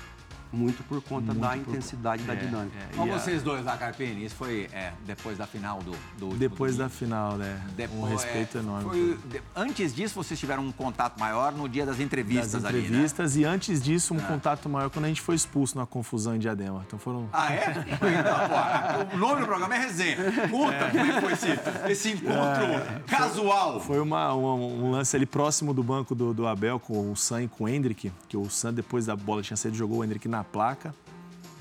[0.52, 2.78] muito por conta Muito da por- intensidade da É, dinâmica.
[2.92, 6.36] é, Com a- vocês dois lá, Carpini, isso foi é, depois da final do, do
[6.38, 6.98] Depois da domingo.
[7.00, 7.62] final, né?
[7.76, 8.90] Depois, um respeito é, enorme.
[8.90, 12.80] foi- de- antes disso, vocês tiveram um contato maior no dia das entrevistas das ali,
[12.82, 12.88] né?
[12.88, 16.40] entrevistas e antes disso um contato maior quando a gente foi expulso na confusão em
[16.40, 16.84] Diadema.
[16.88, 17.66] Então foram Ah, é?
[18.16, 20.18] Então, pô, o nome do programa é Resenha.
[20.50, 21.48] Conta como é que foi esse,
[21.92, 23.80] esse encontro casual.
[23.82, 27.44] Foi uma, uma- um lance ali próximo do banco do, do Abel com o Sam
[27.44, 30.28] e com o Hendrick, que o Sam, depois da bola tinha saído, jogou o Hendrick
[30.28, 30.94] na placa.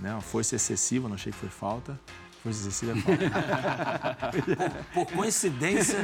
[0.01, 0.13] Né?
[0.13, 1.99] Uma força excessiva, não achei que foi falta.
[2.43, 4.75] Força excessiva é falta.
[4.93, 5.99] Por coincidência,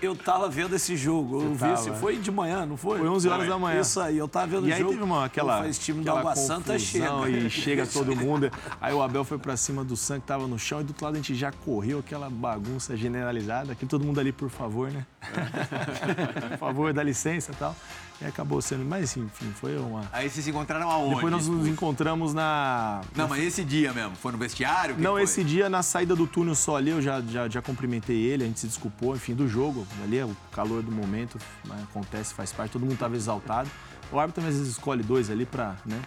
[0.00, 1.42] eu tava vendo esse jogo.
[1.42, 1.94] Eu vi tava, esse, é.
[1.94, 2.98] foi de manhã, não foi?
[2.98, 3.80] Foi 11 horas da manhã.
[3.82, 4.92] Isso aí, eu tava vendo E o aí jogo.
[4.92, 7.08] teve uma, aquela, Pô, Esse time do aquela Água Santa chega.
[7.10, 8.50] confusão E chega todo mundo.
[8.80, 11.04] Aí o Abel foi pra cima do Sam que tava no chão e do outro
[11.04, 13.72] lado a gente já correu aquela bagunça generalizada.
[13.72, 15.04] Aqui todo mundo ali, por favor, né?
[16.52, 17.76] por favor, dá licença e tal.
[18.20, 18.84] E acabou sendo.
[18.84, 20.08] Mas enfim, foi uma.
[20.12, 21.16] Aí vocês se encontraram aonde?
[21.16, 23.02] Depois nós nos encontramos na.
[23.14, 24.96] Não, mas esse dia mesmo, foi no vestiário?
[24.98, 28.44] Não, esse dia na saída do túnel só ali, eu já, já, já cumprimentei ele,
[28.44, 29.86] a gente se desculpou, enfim, do jogo.
[30.02, 33.68] Ali é o calor do momento, né, acontece, faz parte, todo mundo estava exaltado.
[34.10, 36.00] O árbitro às vezes escolhe dois ali pra, né?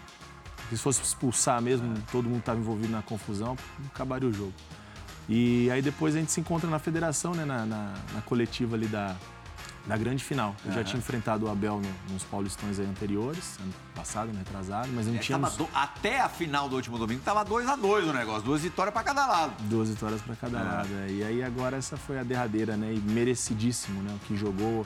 [0.70, 3.58] Se fosse expulsar mesmo, todo mundo estava envolvido na confusão,
[3.94, 4.54] acabaria o jogo.
[5.28, 7.46] E aí depois a gente se encontra na federação, né?
[7.46, 9.16] Na, na, na coletiva ali da,
[9.90, 10.56] da grande final.
[10.64, 15.08] Eu já tinha enfrentado o Abel no- nos Paulistões anteriores, ano passado, ano retrasado, mas
[15.08, 18.14] não É, tínhamos do- até a final do último domingo tava 2 a 2 o
[18.14, 19.54] negócio, duas vitórias pra cada lado.
[19.64, 20.90] Duas vitórias para cada lado.
[21.08, 21.12] é.
[21.12, 22.94] E aí agora essa foi a derradeira, né?
[22.94, 24.16] E merecidíssimo, né?
[24.16, 24.86] O que jogou.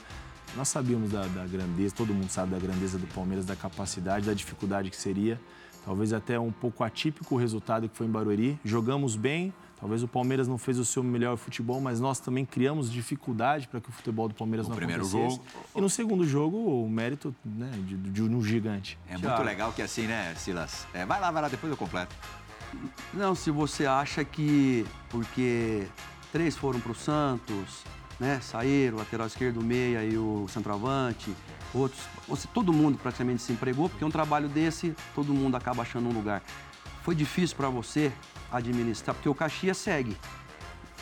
[0.56, 4.34] Nós sabíamos da, da grandeza, todo mundo sabe da grandeza do Palmeiras, da capacidade, da
[4.34, 5.40] dificuldade que seria.
[5.84, 8.58] Talvez até um pouco atípico o resultado que foi em Barueri.
[8.64, 12.90] Jogamos bem, talvez o Palmeiras não fez o seu melhor futebol, mas nós também criamos
[12.90, 15.36] dificuldade para que o futebol do Palmeiras No não primeiro acontecesse.
[15.36, 15.46] jogo.
[15.76, 18.98] E no segundo jogo, o mérito né, de, de um gigante.
[19.10, 19.44] É muito Thiago.
[19.44, 20.88] legal que assim, né, Silas?
[20.94, 22.16] É, vai lá, vai lá, depois eu completo.
[23.14, 25.86] Não, se você acha que porque
[26.32, 27.84] três foram para o Santos,
[28.18, 28.40] né?
[28.42, 31.36] Saíram, o lateral esquerdo, o meia e o centroavante,
[31.74, 32.02] outros.
[32.30, 36.14] Você, todo mundo praticamente se empregou, porque um trabalho desse, todo mundo acaba achando um
[36.14, 36.42] lugar.
[37.02, 38.14] Foi difícil para você
[38.54, 40.16] administrar, porque o Caxias segue.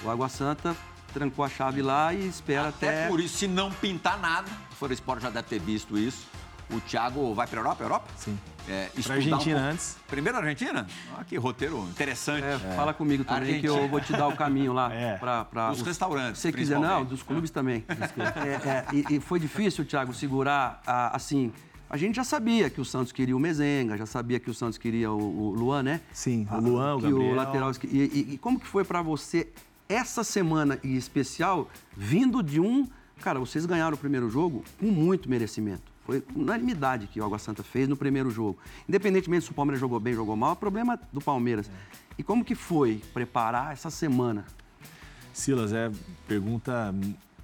[0.04, 0.76] O Água Santa
[1.14, 3.08] trancou a chave lá e espera Até até.
[3.08, 6.26] por isso, se não pintar nada, o Foro Esporte já deve ter visto isso.
[6.72, 7.84] O Thiago vai pra Europa?
[7.84, 8.08] Europa?
[8.16, 8.40] Sim.
[8.70, 9.98] É, Para estudar Argentina um antes.
[10.08, 10.88] Primeiro a Argentina?
[11.18, 12.46] Ah, que roteiro interessante.
[12.46, 13.88] É, Fala comigo também que eu Argentina.
[13.92, 15.18] vou te dar o caminho lá É.
[15.18, 17.84] para Dos restaurantes, Se você quiser, não, dos clubes também.
[17.90, 21.52] É, é, e, e foi difícil, Thiago, segurar a- assim.
[21.94, 24.78] A gente já sabia que o Santos queria o Mezenga, já sabia que o Santos
[24.78, 25.18] queria o,
[25.50, 26.00] o Luan, né?
[26.14, 27.32] Sim, o Ah, Luan, o que Gabriel.
[27.34, 27.72] o lateral.
[27.84, 29.50] E, e- e como que foi para você
[29.90, 32.88] essa semana em especial, vindo de um.
[33.20, 35.92] Cara, vocês ganharam o primeiro jogo com muito merecimento.
[36.06, 38.58] Foi unanimidade que o Água Santa fez no primeiro jogo.
[38.88, 41.70] Independentemente se o Palmeiras jogou bem, jogou mal, é problema do Palmeiras.
[42.18, 44.46] E como que foi preparar essa semana?
[45.34, 45.92] Silas, é
[46.26, 46.96] pergunta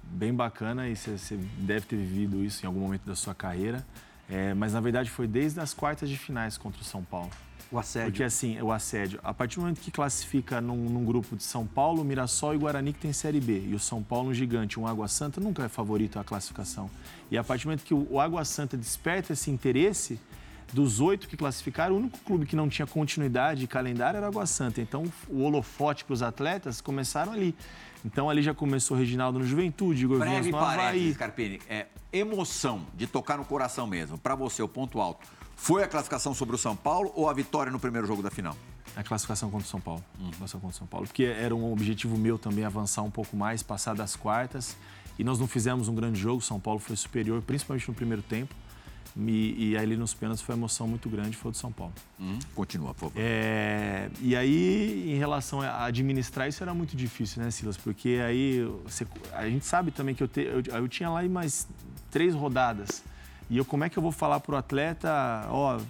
[0.04, 3.86] bem bacana e você deve ter vivido isso em algum momento da sua carreira.
[4.28, 7.30] É, mas na verdade foi desde as quartas de finais contra o São Paulo.
[7.70, 8.10] O assédio.
[8.10, 11.66] Porque assim, o assédio, a partir do momento que classifica num, num grupo de São
[11.66, 14.86] Paulo, Mirassol e Guarani que tem Série B, e o São Paulo um gigante, um
[14.86, 16.90] Água Santa, nunca é favorito à classificação.
[17.30, 20.18] E a partir do momento que o, o Água Santa desperta esse interesse,
[20.72, 24.28] dos oito que classificaram, o único clube que não tinha continuidade de calendário era o
[24.28, 24.80] Água Santa.
[24.80, 27.54] Então o holofote para os atletas começaram ali.
[28.04, 31.14] Então ali já começou o Reginaldo no Juventude, Igor Vinhas no Havaí.
[31.14, 31.60] Carpini.
[31.68, 35.26] É, emoção de tocar no coração mesmo, pra você, o ponto alto.
[35.56, 38.56] Foi a classificação sobre o São Paulo ou a vitória no primeiro jogo da final?
[38.94, 40.04] A classificação contra o São Paulo.
[40.16, 41.06] Classificação contra o São Paulo.
[41.06, 44.76] Porque era um objetivo meu também avançar um pouco mais, passar das quartas.
[45.18, 48.54] E nós não fizemos um grande jogo, São Paulo foi superior, principalmente no primeiro tempo.
[49.16, 51.72] E, e aí ali nos pênaltis foi uma emoção muito grande, foi o do São
[51.72, 51.92] Paulo.
[52.54, 53.14] Continua, por favor.
[53.16, 57.76] É, e aí, em relação a administrar, isso era muito difícil, né, Silas?
[57.76, 61.66] Porque aí você- a gente sabe também que eu, te- eu, eu tinha lá mais
[62.10, 63.02] três rodadas.
[63.50, 65.80] E eu, como é que eu vou falar pro atleta, ó,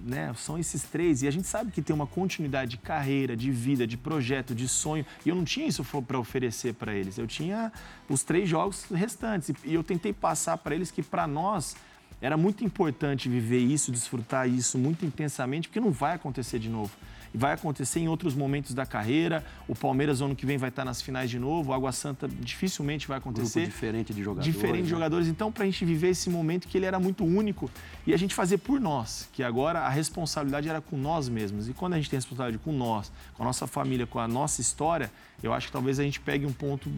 [0.00, 1.22] né, são esses três.
[1.22, 4.68] E a gente sabe que tem uma continuidade de carreira, de vida, de projeto, de
[4.68, 5.04] sonho.
[5.26, 7.18] E eu não tinha isso para oferecer para eles.
[7.18, 7.72] Eu tinha
[8.08, 9.50] os três jogos restantes.
[9.64, 11.74] E eu tentei passar para eles que, para nós,
[12.20, 16.90] era muito importante viver isso, desfrutar isso muito intensamente, porque não vai acontecer de novo.
[17.32, 19.44] E vai acontecer em outros momentos da carreira.
[19.68, 21.70] O Palmeiras, ano que vem, vai estar nas finais de novo.
[21.70, 23.60] O Água Santa dificilmente vai acontecer.
[23.60, 24.52] Grupo diferente de jogadores.
[24.52, 24.88] Diferente de né?
[24.88, 25.28] jogadores.
[25.28, 27.70] Então, para a gente viver esse momento que ele era muito único
[28.06, 31.68] e a gente fazer por nós, que agora a responsabilidade era com nós mesmos.
[31.68, 34.60] E quando a gente tem responsabilidade com nós, com a nossa família, com a nossa
[34.60, 35.10] história,
[35.42, 36.90] eu acho que talvez a gente pegue um ponto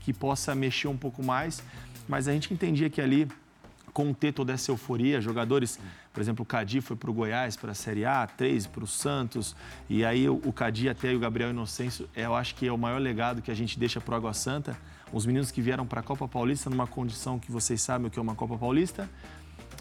[0.00, 1.62] que possa mexer um pouco mais.
[2.08, 3.28] Mas a gente entendia que ali
[3.94, 5.20] conter toda essa euforia.
[5.20, 5.78] Jogadores,
[6.12, 8.86] por exemplo, o Cadi foi para o Goiás, para a Série A, três para o
[8.86, 9.56] Santos.
[9.88, 13.40] E aí o Cadi até o Gabriel Inocêncio, eu acho que é o maior legado
[13.40, 14.76] que a gente deixa para o Água Santa.
[15.12, 18.18] Os meninos que vieram para a Copa Paulista numa condição que vocês sabem o que
[18.18, 19.08] é uma Copa Paulista.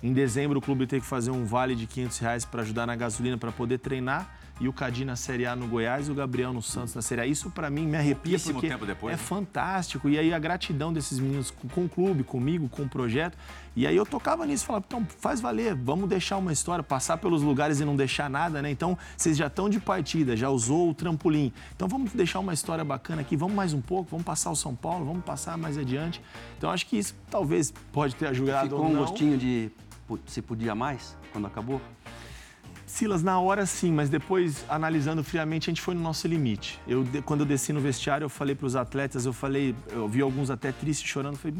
[0.03, 2.95] Em dezembro o clube teve que fazer um vale de 500 reais para ajudar na
[2.95, 6.53] gasolina para poder treinar e o Cadi na Série A no Goiás e o Gabriel
[6.53, 7.25] no Santos na Série A.
[7.25, 9.23] Isso para mim me arrepia porque tempo depois, é né?
[9.23, 10.07] fantástico.
[10.07, 13.37] E aí a gratidão desses meninos com, com o clube, comigo, com o projeto.
[13.75, 17.41] E aí eu tocava nisso, falava, então faz valer, vamos deixar uma história, passar pelos
[17.41, 18.69] lugares e não deixar nada, né?
[18.69, 21.51] Então vocês já estão de partida, já usou o trampolim.
[21.75, 24.75] Então vamos deixar uma história bacana aqui, vamos mais um pouco, vamos passar o São
[24.75, 26.21] Paulo, vamos passar mais adiante.
[26.57, 29.01] Então acho que isso talvez pode ter ajudado Ficou ou um não.
[29.01, 29.71] gostinho de
[30.27, 31.81] se podia mais quando acabou?
[32.93, 36.79] Silas, na hora sim, mas depois, analisando friamente, a gente foi no nosso limite.
[36.87, 40.21] Eu, quando eu desci no vestiário, eu falei para os atletas, eu falei, eu vi
[40.21, 41.57] alguns até tristes chorando, eu falei,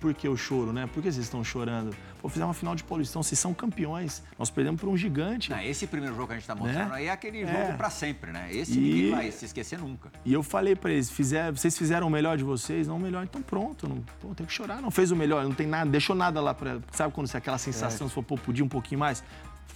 [0.00, 0.88] por que eu choro, né?
[0.92, 1.94] Por que vocês estão chorando?
[2.20, 5.50] Pô, fizemos uma final de Paulistão, vocês são campeões, nós perdemos por um gigante.
[5.50, 6.94] Não, esse primeiro jogo que a gente está mostrando Né?
[6.96, 7.46] aí é aquele É.
[7.66, 8.48] jogo para sempre, né?
[8.52, 10.10] Esse E- ninguém vai se esquecer nunca.
[10.24, 13.22] E eu falei para eles, fizer, vocês fizeram o melhor de vocês, não o melhor,
[13.22, 16.16] então pronto, não pô, tem que chorar, não fez o melhor, não tem nada, deixou
[16.16, 19.22] nada lá para, sabe quando você aquela sensação, se for, pô, podia um pouquinho mais,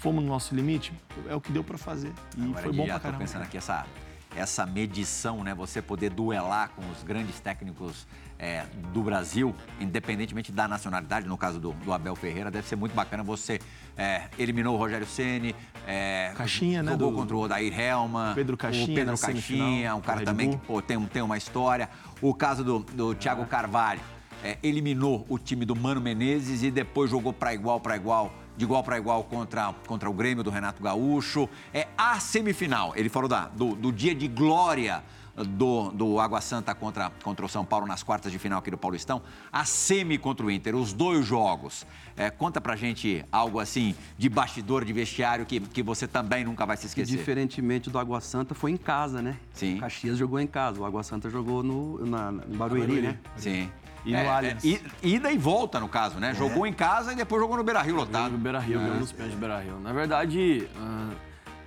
[0.01, 0.93] fomos no nosso limite,
[1.29, 2.11] é o que deu para fazer.
[2.37, 3.19] E Agora, foi Didi, bom tô caramba.
[3.19, 3.87] pensando aqui, essa,
[4.35, 5.55] essa medição, né?
[5.55, 8.07] Você poder duelar com os grandes técnicos
[8.39, 12.95] é, do Brasil, independentemente da nacionalidade, no caso do, do Abel Ferreira, deve ser muito
[12.95, 13.23] bacana.
[13.23, 13.61] Você
[13.95, 15.55] é, eliminou o Rogério Ceni,
[15.87, 20.23] é, Caixinha, né, jogou contra o Odair Helma, Pedro Caixinha o Pedro Caixinha, um cara
[20.23, 21.91] também que pô, tem, tem uma história.
[22.23, 24.01] O caso do, do Thiago Carvalho,
[24.43, 28.65] é, eliminou o time do Mano Menezes e depois jogou para igual para igual, de
[28.65, 31.49] igual para igual contra, contra o Grêmio do Renato Gaúcho.
[31.73, 32.93] É a semifinal.
[32.95, 35.03] Ele falou da, do, do dia de glória
[35.35, 38.77] do, do Água Santa contra, contra o São Paulo nas quartas de final aqui do
[38.77, 39.23] Paulistão.
[39.51, 41.87] A semi contra o Inter, os dois jogos.
[42.15, 46.67] É, conta pra gente algo assim de bastidor, de vestiário, que, que você também nunca
[46.67, 47.17] vai se Que esquecer.
[47.17, 49.39] diferentemente do Água Santa foi em casa, né?
[49.55, 49.79] Sim.
[49.79, 53.19] O Caxias jogou em casa, o Água Santa jogou no, na, no Barueri, né?
[53.39, 53.71] Sim.
[54.05, 54.65] E no É, Allianz.
[54.65, 56.35] é, ida e volta, no caso, né?
[56.35, 58.37] Jogou em casa e depois jogou no Beira-Rio No lotado.
[58.39, 59.79] Beira Rio, ganhou nos pés de Beira Rio.
[59.81, 61.11] Na verdade, ah,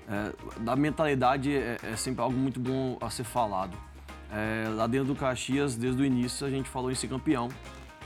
[0.09, 3.77] é, da mentalidade é, é sempre algo muito bom a ser falado.
[4.31, 7.49] É, lá dentro do Caxias, desde o início, a gente falou em ser campeão.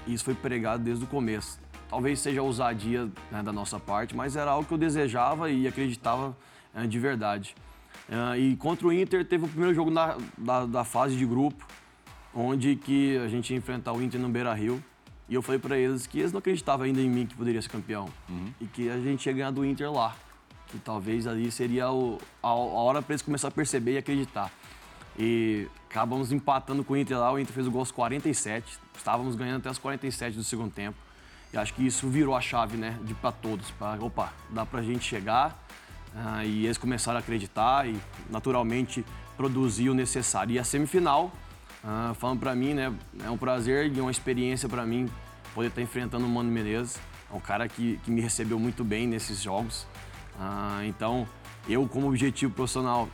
[0.05, 1.59] E isso foi pregado desde o começo.
[1.89, 6.35] Talvez seja ousadia né, da nossa parte, mas era algo que eu desejava e acreditava
[6.87, 7.55] de verdade.
[8.37, 11.65] E contra o Inter, teve o primeiro jogo na- da, da fase de grupo,
[12.39, 14.83] onde que a gente ia enfrentar o Inter no Beira-Rio.
[15.27, 17.69] E eu falei para eles que eles não acreditavam ainda em mim que poderia ser
[17.69, 18.07] campeão.
[18.61, 20.15] E que a gente ia ganhar do Inter lá.
[20.67, 24.51] Que talvez ali seria o- a, a hora para eles começarem a perceber e acreditar.
[25.17, 27.31] E acabamos empatando com o Inter lá.
[27.33, 28.77] O Inter fez o gol aos 47.
[28.95, 30.97] Estávamos ganhando até os 47 do segundo tempo.
[31.51, 32.97] E acho que isso virou a chave, né?
[33.03, 33.71] De para todos.
[33.71, 35.57] Pra, opa, dá pra gente chegar.
[36.15, 37.97] Ah, e eles começaram a acreditar e,
[38.29, 39.03] naturalmente,
[39.35, 40.53] produzir o necessário.
[40.53, 41.31] E a semifinal,
[41.83, 42.93] ah, falando pra mim, né?
[43.23, 45.09] É um prazer e uma experiência pra mim
[45.53, 46.99] poder estar enfrentando o Mano Menezes.
[47.31, 49.85] É um cara que, que me recebeu muito bem nesses jogos.
[50.39, 51.27] Ah, então,
[51.67, 53.09] eu, como objetivo profissional,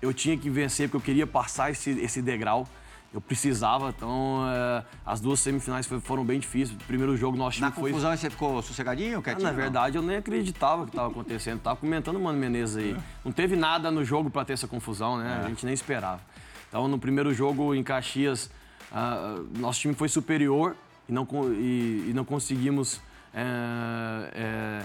[0.00, 2.66] eu tinha que vencer porque eu queria passar esse, esse degrau.
[3.14, 6.74] Eu precisava, então eh, as duas semifinais foram bem difíceis.
[6.74, 7.90] O primeiro jogo nosso time Na foi.
[7.90, 9.44] confusão você ficou sossegadinho, Ah, quietinho?
[9.44, 9.56] na não?
[9.60, 11.60] verdade, eu nem acreditava que estava acontecendo.
[11.60, 12.96] Tava comentando o Mano Menezes aí.
[13.22, 15.42] Não teve nada no jogo para ter essa confusão, né?
[15.44, 16.22] A gente nem esperava.
[16.72, 18.50] Então, no primeiro jogo em Caxias,
[18.90, 20.74] ah, nosso time foi superior
[21.06, 22.98] e não, e, e não conseguimos
[23.34, 24.82] eh, eh,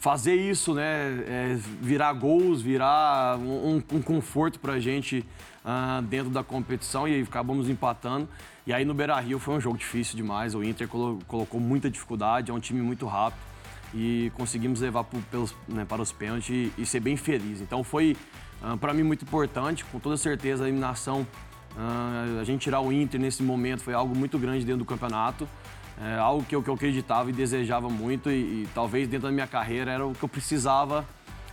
[0.00, 0.82] fazer isso, né?
[1.28, 5.22] é, virar gols, virar um, um conforto pra gente
[5.62, 8.26] ah, dentro da competição e acabamos empatando.
[8.66, 10.54] E aí no Beira Rio foi um jogo difícil demais.
[10.54, 13.42] O Inter colo- colocou muita dificuldade, é um time muito rápido
[13.92, 17.60] e conseguimos levar pelos, né, para os pênaltis e, e ser bem feliz.
[17.60, 18.16] Então foi
[18.80, 21.26] para mim muito importante, com toda certeza a eliminação.
[21.76, 25.48] ah, a gente tirar o Inter nesse momento foi algo muito grande dentro do campeonato.
[25.98, 29.32] É algo que eu, que eu acreditava e desejava muito e, e talvez dentro da
[29.32, 31.06] minha carreira era o que eu precisava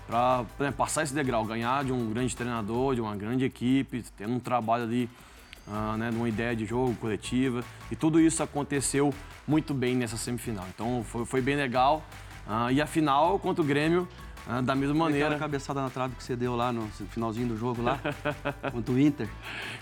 [0.05, 4.39] para passar esse degrau, ganhar de um grande treinador, de uma grande equipe, tendo um
[4.39, 5.09] trabalho ali
[5.67, 7.63] ah, né, numa ideia de jogo coletiva.
[7.89, 9.13] E tudo isso aconteceu
[9.47, 10.65] muito bem nessa semifinal.
[10.73, 12.03] Então foi, foi bem legal.
[12.45, 14.07] Ah, e a final contra o Grêmio,
[14.47, 15.37] ah, da mesma Aquela maneira.
[15.39, 17.99] cabeçada na trave que você deu lá no finalzinho do jogo lá,
[18.71, 19.27] contra o Inter.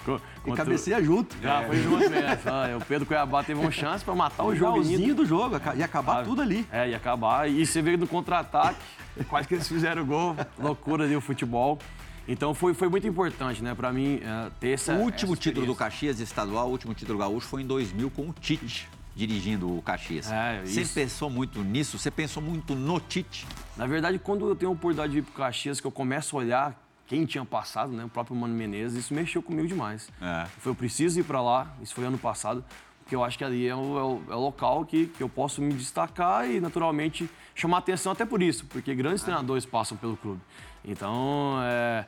[0.06, 1.36] co- E cabeceia junto.
[1.42, 2.22] Já foi junto mesmo.
[2.46, 4.72] Ah, O Pedro Cuiabá teve uma chance para matar o O jogo.
[4.74, 5.16] finalzinho menino.
[5.16, 6.66] do jogo, ia acabar Ah, tudo ali.
[6.72, 7.50] É, ia acabar.
[7.50, 8.80] E você veio no contra-ataque,
[9.30, 10.36] quase que eles fizeram gol.
[10.60, 11.80] Loucura ali o futebol.
[12.28, 14.94] Então foi, foi muito importante, né, para mim eh, ter essa.
[14.94, 15.76] O último essa título do.
[15.76, 20.32] Caxias estadual, o último título gaúcho foi em 2000 com o Tite dirigindo o Caxias.
[20.32, 20.94] É, Você isso.
[20.94, 21.98] pensou muito nisso?
[22.00, 23.46] Você pensou muito no Tite?
[23.76, 26.40] Na verdade, quando eu tenho a oportunidade de ir pro Caxias, que eu começo a
[26.40, 30.10] olhar quem tinha passado, né, o próprio Mano Menezes, isso mexeu comigo demais.
[30.22, 30.46] É.
[30.60, 32.64] Foi, eu preciso ir para lá, isso foi ano passado,
[33.04, 35.28] porque eu acho que ali é o, é o- é o local que, que eu
[35.28, 40.16] posso me destacar e, naturalmente, chamar atenção até por isso, porque grandes treinadores passam pelo
[40.16, 40.40] clube.
[40.86, 42.06] Então, é,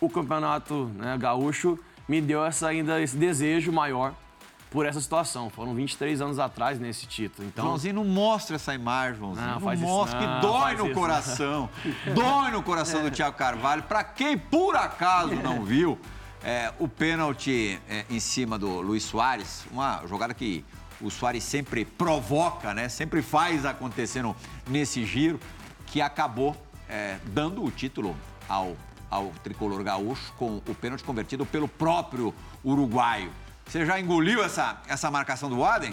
[0.00, 4.14] o campeonato né, gaúcho me deu essa, ainda esse desejo maior
[4.70, 5.48] por essa situação.
[5.50, 7.46] Foram 23 anos atrás nesse título.
[7.48, 9.46] Então, Joãozinho, não mostra essa imagem, Joãozinho.
[9.46, 11.70] Não, Não, faz isso mostra, não, que dói no isso coração.
[12.14, 13.82] dói no coração do Thiago Carvalho.
[13.84, 15.98] Pra quem por acaso não viu,
[16.42, 20.64] é, o pênalti é, em cima do Luiz Soares, uma jogada que
[21.00, 22.88] o Soares sempre provoca, né?
[22.88, 24.34] Sempre faz acontecendo
[24.68, 25.38] nesse giro,
[25.86, 26.56] que acabou
[26.88, 28.16] é, dando o título
[28.48, 28.76] ao,
[29.10, 33.30] ao tricolor gaúcho com o pênalti convertido pelo próprio uruguaio.
[33.66, 35.92] Você já engoliu essa, essa marcação do Waden?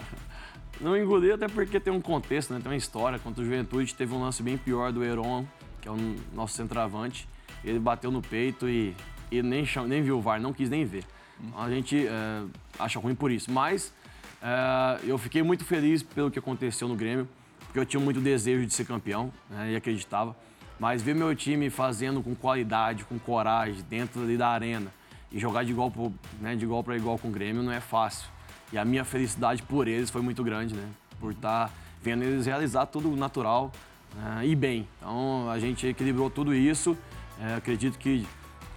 [0.80, 2.60] Não engoli até porque tem um contexto, né?
[2.62, 3.18] tem uma história.
[3.20, 5.46] Contra o Juventude teve um lance bem pior do Heron,
[5.82, 7.28] que é o nosso centroavante.
[7.64, 8.96] Ele bateu no peito e,
[9.32, 11.04] e nem, cham- nem viu o VAR, não quis nem ver.
[11.40, 12.44] Então, A gente é,
[12.78, 13.52] acha ruim por isso.
[13.52, 13.94] Mas
[14.42, 17.28] é, eu fiquei muito feliz pelo que aconteceu no Grêmio,
[17.66, 20.36] porque eu tinha muito desejo de ser campeão né, e acreditava.
[20.80, 24.92] Mas ver meu time fazendo com qualidade, com coragem, dentro ali da arena
[25.34, 27.80] e jogar de igual, pro- né, de igual para igual com o Grêmio não é
[27.82, 28.28] fácil.
[28.72, 30.88] E a minha felicidade por eles foi muito grande, né?
[31.20, 33.72] Por estar vendo eles realizar tudo natural
[34.16, 34.88] né, e bem.
[35.00, 36.96] Então a gente equilibrou tudo isso.
[37.42, 38.26] É, acredito que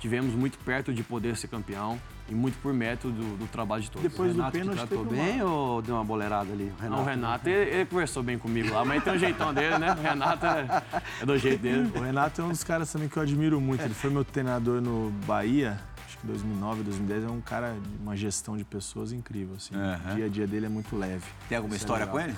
[0.01, 3.91] tivemos muito perto de poder ser campeão e muito por mérito do, do trabalho de
[3.91, 4.11] todos.
[4.11, 6.73] Depois do Renato te pênalti tratou teve uma- bem ou deu uma boleirada ali?
[6.81, 9.79] o Não, o Renato, ele, ele conversou bem comigo lá, mas tem um jeitão dele,
[9.79, 9.93] né?
[9.93, 10.83] O Renato é,
[11.23, 11.91] é do jeito dele.
[11.95, 13.83] O Renato é um dos caras também que eu admiro muito.
[13.83, 15.79] Ele foi meu treinador no Bahia,
[16.17, 17.25] acho que 2009, 2010.
[17.25, 19.75] É um cara de uma gestão de pessoas incrível, assim.
[19.75, 20.13] Aham.
[20.13, 21.25] O dia a dia dele é muito leve.
[21.49, 22.21] Tem alguma Isso é história legal.
[22.21, 22.37] com ele?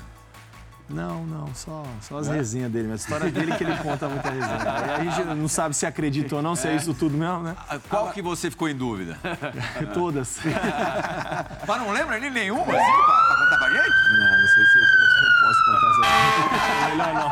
[0.90, 2.88] Não, não, só, só as resenhas dele.
[2.88, 4.56] Mas a história dele é que ele conta muita resenha.
[4.96, 7.54] A gente não sabe se acredita ou não, se é isso tudo mesmo, né?
[7.68, 9.18] Ah, Qual que você ficou em dúvida?
[9.92, 10.38] Todas.
[11.68, 13.96] Mas não lembra nem nenhuma, assim, pra, pra contar pra gente?
[14.12, 17.28] Não, não sei se eu, se eu posso contar essa Melhor não.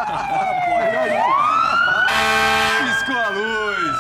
[2.93, 3.97] Piscou a luz,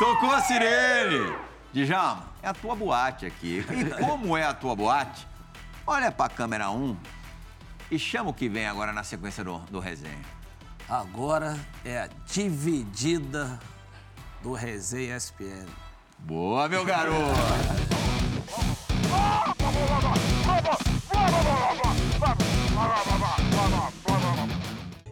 [0.00, 1.32] tocou a sirene.
[1.72, 3.64] Djalma, é a tua boate aqui.
[3.70, 5.26] E como é a tua boate?
[5.86, 6.96] Olha pra câmera 1
[7.90, 10.24] e chama o que vem agora na sequência do, do resenha.
[10.88, 13.58] Agora é a dividida
[14.42, 15.66] do Resenha ESPN.
[16.18, 17.38] Boa, meu garoto!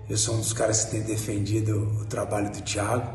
[0.09, 3.13] Eu sou um dos caras que tem defendido o trabalho do Thiago.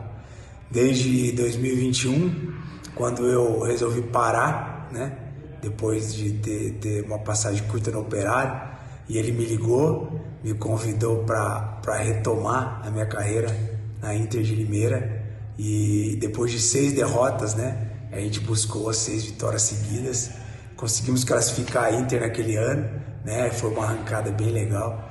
[0.70, 2.54] Desde 2021,
[2.96, 5.18] quando eu resolvi parar, né?
[5.62, 8.72] Depois de ter, ter uma passagem curta no Operário,
[9.08, 13.56] e ele me ligou, me convidou para retomar a minha carreira
[14.02, 15.22] na Inter de Limeira.
[15.58, 17.90] E depois de seis derrotas, né?
[18.12, 20.32] A gente buscou as seis vitórias seguidas.
[20.76, 22.90] Conseguimos classificar a Inter naquele ano,
[23.24, 23.50] né?
[23.52, 25.10] Foi uma arrancada bem legal.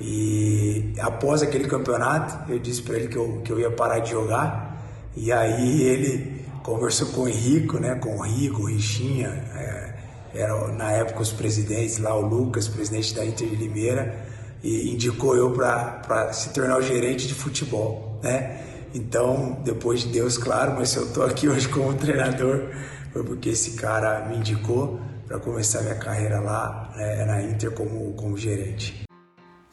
[0.00, 4.10] E após aquele campeonato, eu disse para ele que eu, que eu ia parar de
[4.10, 4.82] jogar.
[5.14, 6.31] E aí ele
[6.62, 7.94] conversou com o Henrico, né?
[7.96, 9.94] Com o Rico, o Richinha, é,
[10.34, 14.14] era na época os presidentes lá, o Lucas, presidente da Inter de Limeira,
[14.62, 18.60] e indicou eu para se tornar o gerente de futebol, né?
[18.94, 22.68] Então, depois de Deus, claro, mas se eu tô aqui hoje como treinador,
[23.12, 28.12] foi porque esse cara me indicou para começar minha carreira lá né, na Inter como,
[28.12, 29.02] como gerente.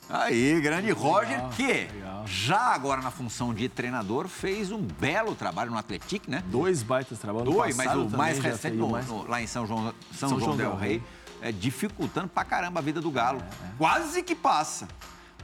[0.09, 1.87] Aí, grande Roger, que
[2.25, 6.43] já agora na função de treinador fez um belo trabalho no Atlético, né?
[6.47, 7.51] Dois baitas trabalhos.
[7.53, 9.07] Dois, mas o mais recente no- mais.
[9.07, 11.03] no- lá em São João, São São João João del Rei.
[11.41, 13.41] é, dificultando pra caramba a vida do Galo.
[13.77, 14.87] Quase que passa.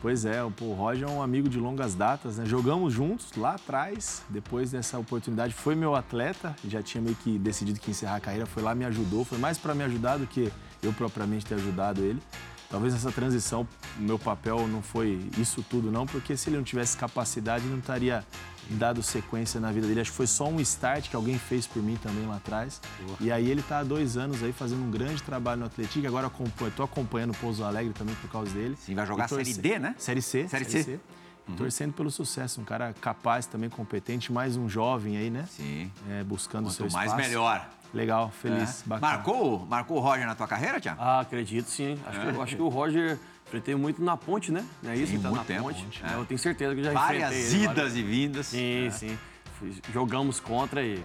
[0.01, 2.45] Pois é, o Roger é um amigo de longas datas, né?
[2.45, 7.79] Jogamos juntos lá atrás, depois dessa oportunidade, foi meu atleta, já tinha meio que decidido
[7.79, 10.51] que encerrar a carreira, foi lá, me ajudou, foi mais para me ajudar do que
[10.83, 12.21] eu propriamente ter ajudado ele.
[12.69, 16.63] Talvez essa transição, o meu papel não foi isso tudo não, porque se ele não
[16.63, 18.25] tivesse capacidade, não estaria
[18.71, 20.01] dado sequência na vida dele.
[20.01, 22.81] Acho que foi só um start que alguém fez por mim também lá atrás.
[23.19, 26.05] E aí ele está há dois anos aí fazendo um grande trabalho no Atlético.
[26.07, 26.31] Agora
[26.67, 28.75] estou acompanhando o Pouso Alegre também por causa dele.
[28.79, 29.95] Sim, vai jogar Série D, né?
[29.97, 30.47] Série C.
[30.47, 30.83] Série, C.
[30.83, 30.99] C.
[31.47, 31.55] Uhum.
[31.55, 35.45] Torcendo pelo sucesso, um cara capaz também, competente, mais um jovem aí, né?
[35.47, 35.91] Sim.
[36.09, 37.15] É, buscando Quanto o seu espaço.
[37.15, 37.69] mais melhor.
[37.95, 38.89] Legal, feliz, é.
[38.89, 39.13] bacana.
[39.13, 41.01] Marcou, marcou o Roger na tua carreira, Tiago?
[41.01, 41.97] Ah, acredito sim.
[42.05, 42.33] Acho, é.
[42.33, 43.17] que, acho que o Roger
[43.47, 44.65] enfrentei muito na ponte, né?
[44.83, 45.13] Não é isso?
[45.13, 46.03] Sim, então, muito na tempo, ponte.
[46.03, 46.13] é.
[46.13, 47.95] Eu tenho certeza que já Várias enfrentei idas várias...
[47.95, 48.45] e vindas.
[48.47, 49.17] Sim, sim.
[49.93, 51.01] Jogamos contra e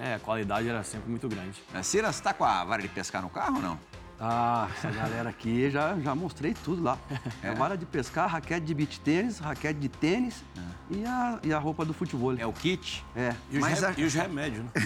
[0.00, 1.62] é, a qualidade era sempre muito grande.
[1.72, 3.78] É, Silas, tá com a vara de pescar no carro ou não?
[4.24, 6.96] Ah, essa galera aqui já, já mostrei tudo lá.
[7.42, 7.48] É.
[7.48, 10.60] A vara de pescar, raquete de beach tênis, raquete de tênis é.
[10.94, 12.38] e, a, e a roupa do futebol.
[12.38, 13.04] É o kit?
[13.16, 13.34] É.
[13.50, 13.86] E os, Mas re...
[13.86, 14.70] a- e os remédios, né?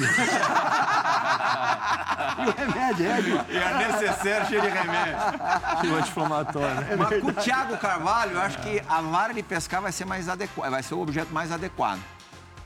[2.39, 3.37] E o remédio, é, viu?
[3.49, 5.16] E a necessaire cheia de remédio.
[5.80, 6.97] Que anti-inflamatório, né?
[6.97, 10.28] Mas com o Thiago Carvalho, eu acho que a vara de pescar vai ser mais
[10.28, 12.01] adequada, vai ser o objeto mais adequado.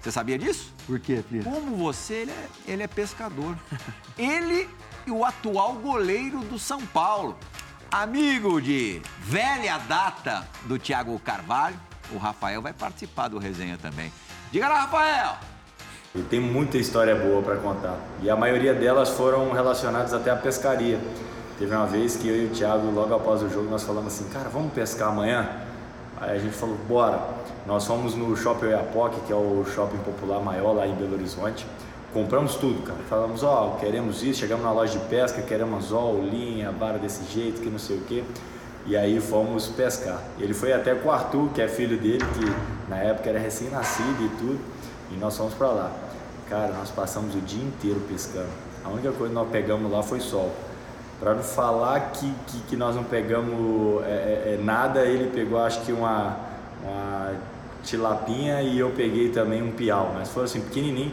[0.00, 0.72] Você sabia disso?
[0.86, 1.44] Por quê, Plira?
[1.44, 3.56] Como você, ele é, ele é pescador.
[4.18, 4.68] Ele
[5.10, 7.36] o atual goleiro do São Paulo.
[7.90, 11.76] Amigo de velha data do Thiago Carvalho,
[12.12, 14.12] o Rafael vai participar do resenha também.
[14.52, 15.36] Diga lá, Rafael!
[16.14, 17.96] E tem muita história boa para contar.
[18.22, 21.00] E a maioria delas foram relacionadas até à pescaria.
[21.58, 24.28] Teve uma vez que eu e o Thiago, logo após o jogo, nós falamos assim,
[24.30, 25.48] cara, vamos pescar amanhã?
[26.20, 27.20] Aí a gente falou, bora.
[27.66, 31.66] Nós fomos no Shopping Oiapoque, que é o shopping popular maior lá em Belo Horizonte.
[32.12, 32.98] Compramos tudo, cara.
[33.08, 34.40] Falamos, ó, queremos isso.
[34.40, 38.00] Chegamos na loja de pesca, queremos anzol, linha, vara desse jeito, que não sei o
[38.00, 38.24] quê.
[38.86, 40.20] E aí fomos pescar.
[40.38, 44.24] Ele foi até com o Arthur, que é filho dele, que na época era recém-nascido
[44.24, 44.60] e tudo.
[45.12, 45.92] E nós fomos para lá.
[46.48, 48.48] Cara, nós passamos o dia inteiro pescando.
[48.84, 50.50] A única coisa que nós pegamos lá foi sol.
[51.20, 55.60] Para não falar que, que, que nós não pegamos é, é, é, nada, ele pegou
[55.60, 56.36] acho que uma,
[56.82, 57.34] uma
[57.84, 60.12] tilapinha e eu peguei também um piau.
[60.14, 61.12] Mas foi assim, pequenininho.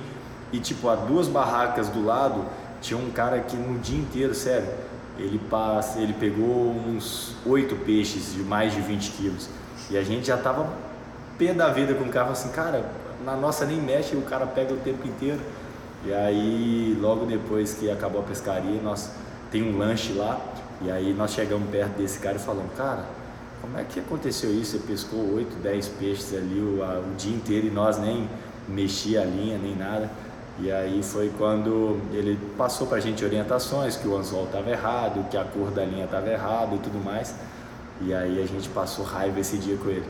[0.51, 2.45] E tipo, a duas barracas do lado,
[2.81, 4.67] tinha um cara que no dia inteiro, sério,
[5.17, 9.49] ele, passa, ele pegou uns oito peixes de mais de 20 quilos.
[9.89, 10.69] E a gente já tava
[11.37, 12.83] pé da vida com o cara, assim, cara,
[13.25, 15.39] na nossa nem mexe, o cara pega o tempo inteiro.
[16.05, 19.09] E aí, logo depois que acabou a pescaria, nós
[19.51, 20.39] tem um lanche lá,
[20.81, 23.03] e aí nós chegamos perto desse cara e falamos, cara,
[23.61, 24.77] como é que aconteceu isso?
[24.77, 28.29] Você pescou 8, 10 peixes ali o, a- o dia inteiro e nós nem
[28.67, 30.09] mexia a linha, nem nada.
[30.59, 35.37] E aí foi quando ele passou pra gente orientações, que o anzol estava errado, que
[35.37, 37.35] a cor da linha estava errada e tudo mais.
[38.01, 40.05] E aí a gente passou raiva esse dia com ele.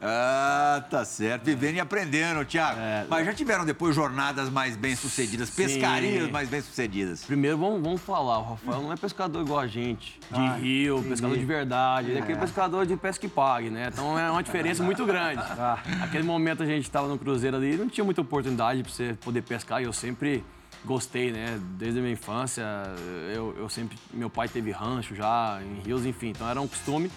[0.00, 1.44] Ah, tá certo.
[1.44, 2.78] Vivendo e aprendendo, Thiago.
[3.08, 7.24] Mas já tiveram depois jornadas mais bem-sucedidas, pescarias mais bem-sucedidas.
[7.24, 11.02] Primeiro, vamos, vamos falar, o Rafael não é pescador igual a gente, de Ah, rio,
[11.02, 12.10] pescador de verdade.
[12.10, 13.88] Ele é aquele pescador de pesca e pague, né?
[13.92, 15.42] Então é uma diferença muito grande.
[15.58, 15.78] Ah.
[16.02, 19.42] Aquele momento a gente estava no cruzeiro ali, não tinha muita oportunidade para você poder
[19.42, 20.44] pescar e eu sempre
[20.84, 21.58] gostei, né?
[21.78, 22.62] Desde a minha infância,
[23.34, 23.96] eu, eu sempre...
[24.12, 27.10] Meu pai teve rancho já, em rios, enfim, então era um costume.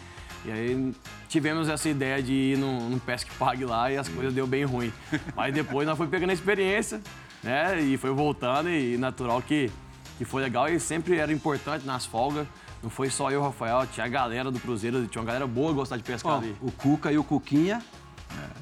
[0.46, 0.94] E aí
[1.28, 4.48] tivemos essa ideia de ir num, num pesca e pague lá e as coisas deu
[4.48, 4.92] bem ruim.
[5.36, 7.02] Mas depois nós foi pegando a experiência,
[7.44, 7.80] né?
[7.82, 9.70] E foi voltando e natural que,
[10.18, 12.48] que foi legal e sempre era importante nas folgas.
[12.82, 15.76] Não foi só eu, Rafael, tinha a galera do Cruzeiro, tinha uma galera boa que
[15.76, 16.56] gostava de pescar Ó, ali.
[16.62, 17.84] o Cuca e o Cuquinha,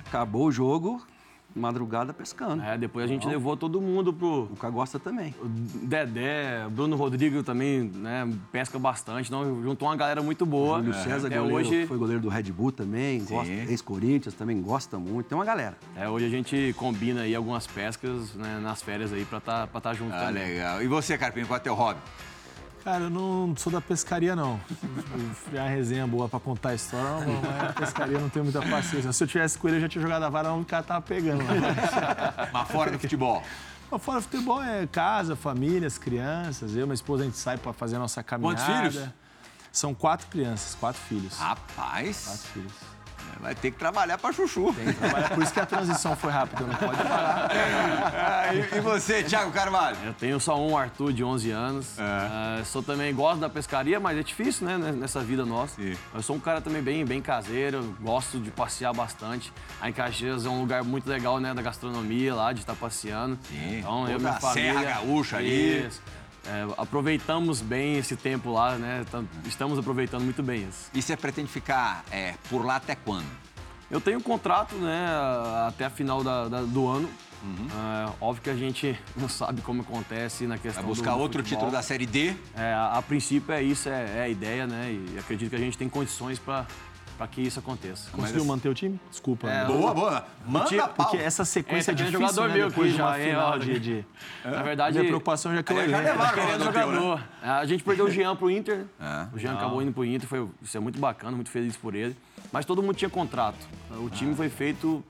[0.08, 1.06] acabou o jogo,
[1.58, 2.62] madrugada pescando.
[2.64, 5.34] É, depois a gente levou todo mundo pro, O Cuca gosta também.
[5.42, 10.78] O Dedé, Bruno Rodrigo também, né, pesca bastante, então juntou uma galera muito boa.
[10.80, 14.98] Júlio César, é, goleiro, hoje, foi goleiro do Red Bull também, gosta, ex-Corinthians também gosta
[14.98, 15.28] muito.
[15.28, 15.78] Tem uma galera.
[15.96, 19.82] é, hoje a gente combina aí algumas pescas né, nas férias aí pra tá, pra
[19.82, 20.44] tá junto Ah, também.
[20.44, 20.82] legal.
[20.82, 22.00] E você, Carpinho, qual é teu hobby?
[22.88, 24.58] Cara, eu não sou da pescaria, não.
[25.54, 29.12] É uma resenha boa pra contar a história, mas pescaria eu não tenho muita paciência.
[29.12, 31.44] Se eu tivesse com ele, eu já tinha jogado a vara, o cara tava pegando
[31.44, 32.48] lá.
[32.54, 33.44] Mas fora do futebol.
[33.92, 36.78] Mas Fora futebol é casa, família, as crianças.
[36.78, 38.62] Eu minha esposa, a gente sai pra fazer a nossa caminhada.
[38.62, 39.10] Quantos filhos?
[39.70, 41.38] São quatro crianças, quatro filhos.
[41.38, 42.74] Rapaz, Quatro filhos.
[43.42, 44.74] Vai ter que trabalhar pra chuchu.
[45.00, 47.50] Trabalha- Por isso que a transição foi rápida, não pode parar.
[47.52, 49.98] Ah, e, e você, Thiago Carvalho?
[50.06, 51.96] Eu tenho só um Arthur de 11 anos.
[52.00, 55.76] Ah, sou também gosto da pescaria, mas é difícil, né, nessa vida nossa.
[55.82, 55.96] Sim.
[56.14, 59.52] Eu sou um cara também bem, bem caseiro, gosto de passear bastante.
[59.82, 63.38] Aí em Caxias é um lugar muito legal, né, da gastronomia lá, de estar passeando.
[63.50, 64.90] Sim, Então, eu e minha a Serra família.
[64.96, 65.88] Gaúcha ali.
[65.88, 66.02] Isso.
[66.48, 69.04] É, aproveitamos bem esse tempo lá, né?
[69.12, 70.90] tam- Estamos aproveitando muito bem isso.
[70.94, 73.26] E você pretende ficar é, por lá até quando?
[73.92, 75.08] Eu tenho um contrato, né,
[75.68, 77.10] até a final da- da- do ano.
[77.44, 77.68] Uhum.
[77.70, 81.40] É, óbvio que a gente não sabe como acontece na questão Vai buscar do outro
[81.42, 81.60] futebol.
[81.66, 82.34] título da Série D?
[82.56, 84.92] É, a, a princípio é isso, é, é a ideia, né?
[84.92, 86.66] E acredito que a gente tem condições para
[87.18, 88.10] para que isso aconteça.
[88.12, 89.00] Conseguiu manter o time?
[89.10, 89.50] Desculpa.
[89.50, 89.66] É.
[89.66, 90.26] Boa, boa.
[90.46, 90.90] Manda Porque, pau.
[90.96, 93.50] porque essa sequência É, é tem difícil, jogador né, meu depois de já, hein, final
[93.50, 93.80] ó, de...
[93.80, 94.06] de...
[94.46, 96.66] Na verdade, Minha preocupação já é que eu já levaram querendo o né?
[96.66, 97.24] jogador.
[97.42, 98.86] A gente perdeu o Jean pro Inter.
[99.00, 99.28] É.
[99.34, 102.16] O Jean acabou indo pro Inter, foi, isso é muito bacana, muito feliz por ele.
[102.52, 103.58] Mas todo mundo tinha contrato.
[104.00, 105.04] O time foi feito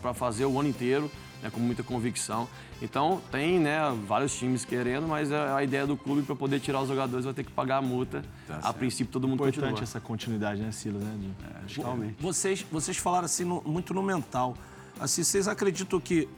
[0.00, 1.10] para fazer o ano inteiro,
[1.42, 2.48] né, com muita convicção.
[2.80, 6.80] Então tem né, vários times querendo, mas a, a ideia do clube para poder tirar
[6.80, 8.22] os jogadores vai ter que pagar a multa.
[8.48, 9.82] a princípio todo mundo Importante continua.
[9.82, 11.02] essa continuidade, né, Silas?
[11.02, 11.30] Né,
[11.66, 11.74] de...
[11.74, 12.16] Totalmente.
[12.20, 14.56] Vocês, vocês falaram assim no- muito no mental.
[15.00, 16.28] Assim, vocês acreditam que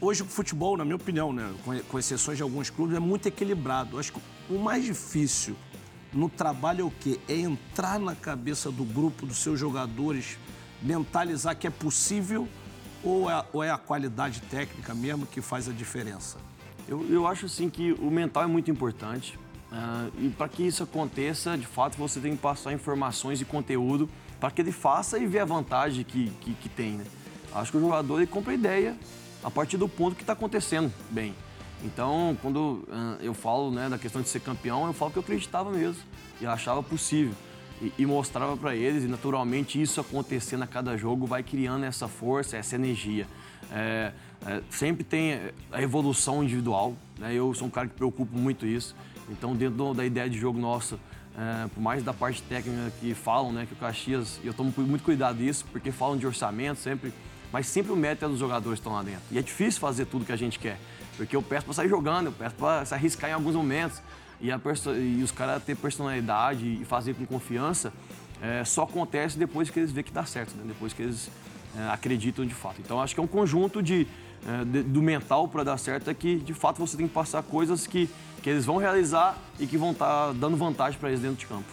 [0.00, 3.26] hoje o futebol, na minha opinião, né, com, com exceções de alguns clubes, é muito
[3.26, 3.98] equilibrado.
[3.98, 5.56] Acho que o mais difícil
[6.12, 7.18] no trabalho é o quê?
[7.28, 10.36] É entrar na cabeça do grupo, dos seus jogadores,
[10.82, 12.48] mentalizar que é possível
[13.02, 16.38] ou é, ou é a qualidade técnica mesmo que faz a diferença?
[16.88, 19.38] Eu, eu acho assim que o mental é muito importante.
[19.70, 24.08] ah, e para que isso aconteça, de fato, você tem que passar informações e conteúdo
[24.40, 26.92] para que ele faça e ver a vantagem que, que, que tem.
[26.92, 27.04] Né?
[27.54, 28.96] Acho que o jogador ele compra ideia
[29.42, 31.34] a partir do ponto que está acontecendo bem.
[31.84, 35.22] Então, quando ah, eu falo né, da questão de ser campeão, eu falo que eu
[35.22, 36.02] acreditava mesmo
[36.40, 37.34] e achava possível.
[37.80, 42.06] E, e mostrava para eles, e naturalmente isso acontecendo a cada jogo vai criando essa
[42.08, 43.26] força, essa energia.
[43.72, 44.12] É,
[44.46, 45.40] é, sempre tem
[45.72, 47.32] a evolução individual, né?
[47.34, 48.94] eu sou um cara que preocupo muito isso.
[49.30, 50.98] Então, dentro do- da ideia de jogo nossa,
[51.38, 55.04] é, por mais da parte técnica que falam, né, que o Caxias, eu tomo muito
[55.04, 57.12] cuidado disso, porque falam de orçamento sempre,
[57.52, 59.22] mas sempre o mérito é dos jogadores que estão lá dentro.
[59.30, 60.78] E é difícil fazer tudo que a gente quer,
[61.16, 64.02] porque eu peço para sair jogando, eu peço para se arriscar em alguns momentos,
[64.40, 67.92] e, e os caras ter personalidade e fazer com confiança,
[68.42, 70.64] é, só acontece depois que eles veem que dá certo, né?
[70.66, 71.30] depois que eles
[71.76, 72.80] é, acreditam de fato.
[72.80, 74.06] Então, acho que é um conjunto de,
[74.46, 77.42] é, de- do mental para dar certo, é que de fato você tem que passar
[77.42, 78.08] coisas que,
[78.42, 81.68] que eles vão realizar e que vão estar dando vantagem para eles dentro de campo.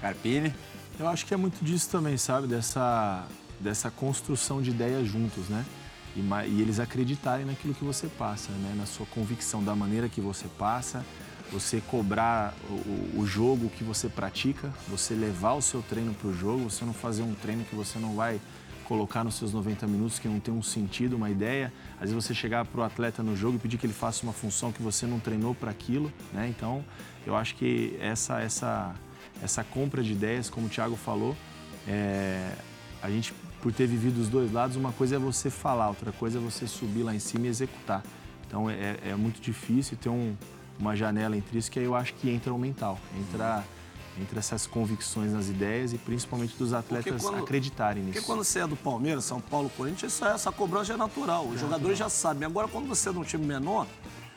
[0.00, 0.54] Carpini.
[0.98, 2.46] Eu acho que é muito disso também, sabe?
[2.46, 3.26] Dessa,
[3.58, 5.64] dessa construção de ideias juntos, né?
[6.14, 8.74] E, e eles acreditarem naquilo que você passa, né?
[8.76, 11.04] Na sua convicção, da maneira que você passa,
[11.52, 16.34] você cobrar o, o- jogo que você pratica, você levar o seu treino para o
[16.34, 18.40] jogo, você não fazer um treino que você não vai
[18.84, 21.72] colocar nos seus 90 minutos, que não tem um sentido, uma ideia.
[21.94, 24.32] Às vezes você chegar para o atleta no jogo e pedir que ele faça uma
[24.32, 26.48] função que você não treinou para aquilo, né?
[26.48, 26.84] Então,
[27.26, 28.94] eu acho que essa, essa,
[29.42, 31.36] essa compra de ideias, como o Thiago falou,
[31.86, 32.52] é,
[33.02, 33.32] a gente,
[33.62, 36.66] por ter vivido os dois lados, uma coisa é você falar, outra coisa é você
[36.66, 38.02] subir lá em cima e executar.
[38.46, 40.34] Então é, é muito difícil ter um-
[40.82, 43.64] uma janela entre isso, que aí eu acho que entra o mental, entra,
[44.20, 48.14] entra essas convicções nas ideias e principalmente dos atletas quando- acreditarem nisso.
[48.14, 51.46] Porque quando você é do Palmeiras, São Paulo, Corinthians, isso é- essa cobrança é natural.
[51.46, 52.44] Os jogadores já sabem.
[52.46, 53.86] Agora, quando você é de um time menor,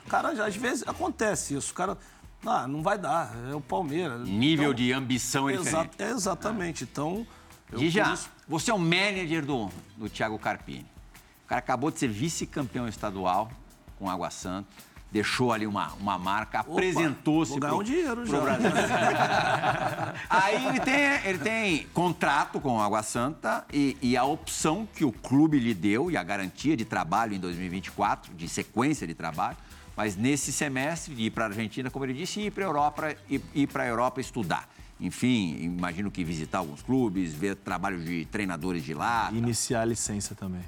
[0.07, 1.71] cara, já, às vezes acontece isso.
[1.71, 1.97] O cara,
[2.45, 4.27] ah, não vai dar, é o Palmeiras.
[4.27, 5.95] Nível Então, de ambição é diferente.
[5.99, 6.83] Exa- é exatamente.
[6.83, 7.25] Então,
[7.71, 9.67] eu, por isso- você é o manager do,
[9.97, 10.85] do Thiago Carpini.
[11.43, 13.51] O cara acabou de ser vice-campeão estadual
[13.97, 14.67] com Água Santa,
[15.15, 18.41] deixou ali uma, uma marca, apresentou-se vou ganhar um dinheiro pro já.
[18.41, 18.69] Brasil.
[20.29, 25.05] Aí ele tem, ele tem contrato com o Água Santa e, e a opção que
[25.05, 29.55] o clube lhe deu e a garantia de trabalho em 2024, de sequência de trabalho,
[29.95, 32.67] mas nesse semestre de ir para a Argentina, como ele disse, e ir para a
[32.67, 34.67] Europa, ir, ir para a Europa estudar.
[34.99, 39.29] Enfim, imagino que visitar alguns clubes, ver trabalho de treinadores de lá.
[39.31, 40.63] E Iniciar a licença também.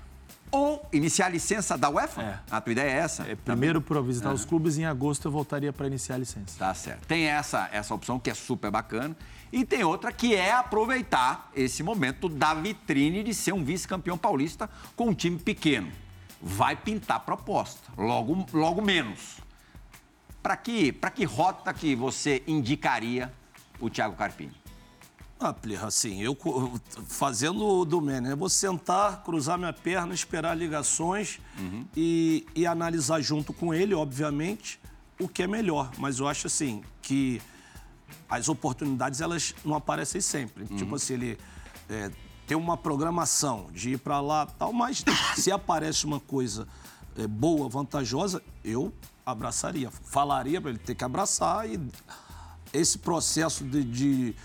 [0.52, 2.22] Ou iniciar a licença da UEFA?
[2.22, 2.40] É.
[2.50, 3.24] A tua ideia é essa?
[3.24, 6.58] É, primeiro para visitar os clubes, em agosto eu voltaria para iniciar a licença.
[6.58, 7.06] Tá certo.
[7.06, 9.16] Tem essa, essa opção que é super bacana.
[9.52, 14.70] E tem outra que é aproveitar esse momento da vitrine de ser um vice-campeão paulista
[14.96, 15.92] com um time pequeno.
[16.42, 19.38] Vai pintar proposta, logo, logo menos.
[20.44, 23.32] Para que, pra que rota que você indicaria
[23.80, 24.54] o Thiago Carpini?
[25.40, 26.36] Ah, Plirra, assim, eu
[27.08, 31.40] fazendo o do Mene, eu vou sentar, cruzar minha perna, esperar ligações
[31.96, 34.80] e, e analisar junto com ele, obviamente,
[35.20, 35.92] o que é melhor.
[35.98, 37.40] Mas eu acho assim que
[38.30, 40.66] as oportunidades elas não aparecem sempre.
[40.76, 41.38] Tipo assim, ele
[41.88, 42.12] é,
[42.48, 45.04] tem uma programação de ir para lá tal, mas
[45.36, 46.68] se aparece uma coisa
[47.16, 48.94] é, boa, vantajosa, eu
[49.26, 49.92] abraçaria.
[49.92, 51.80] Falaria para ele ter que abraçar e
[52.74, 54.36] esse processo de, de,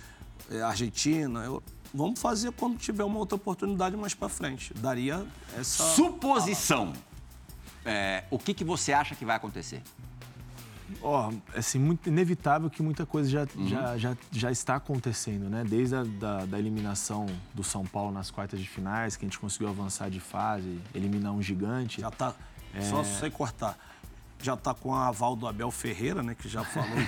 [0.65, 1.63] Argentina, eu-
[1.95, 4.73] vamos fazer quando tiver uma outra oportunidade mais para frente.
[4.75, 5.25] Daria
[5.59, 5.85] essa.
[5.95, 6.93] Suposição.
[7.85, 9.83] É, o que, que você acha que vai acontecer?
[11.01, 15.65] Ó, assim, muito inevitável que muita coisa já, já, já, já está acontecendo, né?
[15.67, 19.39] Desde a da, da eliminação do São Paulo nas quartas de finais, que a gente
[19.39, 22.01] conseguiu avançar de fase, eliminar um gigante.
[22.03, 22.35] Já tá.
[22.89, 23.77] Só sei cortar.
[24.43, 26.35] Já está com a aval do Abel Ferreira, né?
[26.35, 26.89] Que já falou.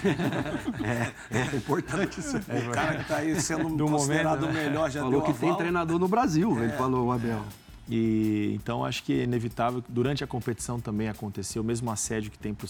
[0.84, 2.36] É, é importante isso.
[2.36, 4.64] o cara que está aí sendo Do considerado momento, o né?
[4.68, 5.58] melhor já Falou deu que tem aval.
[5.58, 7.42] treinador no Brasil, ele falou, o Abel.
[7.88, 12.30] E então acho que é inevitável que durante a competição também aconteceu, o mesmo assédio
[12.30, 12.66] que tem para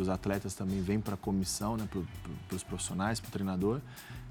[0.00, 3.80] os atletas também vem para a comissão, né, para os profissionais, para o treinador.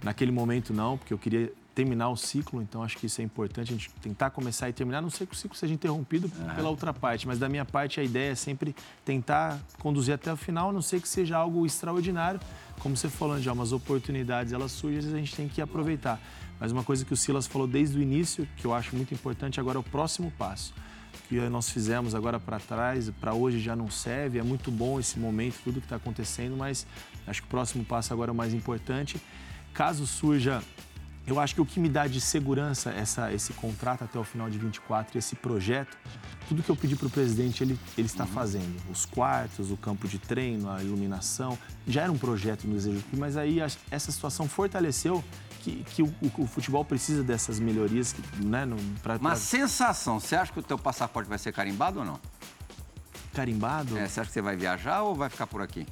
[0.03, 3.69] Naquele momento não, porque eu queria terminar o ciclo, então acho que isso é importante,
[3.69, 6.69] a gente tentar começar e terminar, a não sei que o ciclo seja interrompido pela
[6.69, 10.69] outra parte, mas da minha parte a ideia é sempre tentar conduzir até o final,
[10.69, 12.39] a não sei que seja algo extraordinário,
[12.80, 16.19] como você falou, já umas oportunidades elas surgem, às vezes a gente tem que aproveitar.
[16.59, 19.59] Mas uma coisa que o Silas falou desde o início, que eu acho muito importante
[19.59, 20.74] agora é o próximo passo.
[21.28, 25.17] Que nós fizemos agora para trás, para hoje já não serve, é muito bom esse
[25.19, 26.86] momento, tudo que está acontecendo, mas
[27.26, 29.22] acho que o próximo passo agora é o mais importante.
[29.74, 30.61] Caso surja
[31.32, 34.49] eu acho que o que me dá de segurança essa, esse contrato até o final
[34.49, 35.97] de 24, esse projeto,
[36.47, 38.75] tudo que eu pedi para o presidente, ele, ele está fazendo.
[38.91, 41.57] Os quartos, o campo de treino, a iluminação.
[41.88, 45.23] Já era um projeto no Desejo Clube, mas aí a- essa situação fortaleceu
[45.61, 48.13] que, que o, o- futebol precisa dessas melhorias
[48.43, 48.67] né,
[49.01, 52.19] para Uma sensação, você acha que o teu passaporte vai ser carimbado ou não?
[53.34, 53.97] carimbado.
[53.97, 55.88] É, você acha que você vai viajar ou vai ficar por aqui?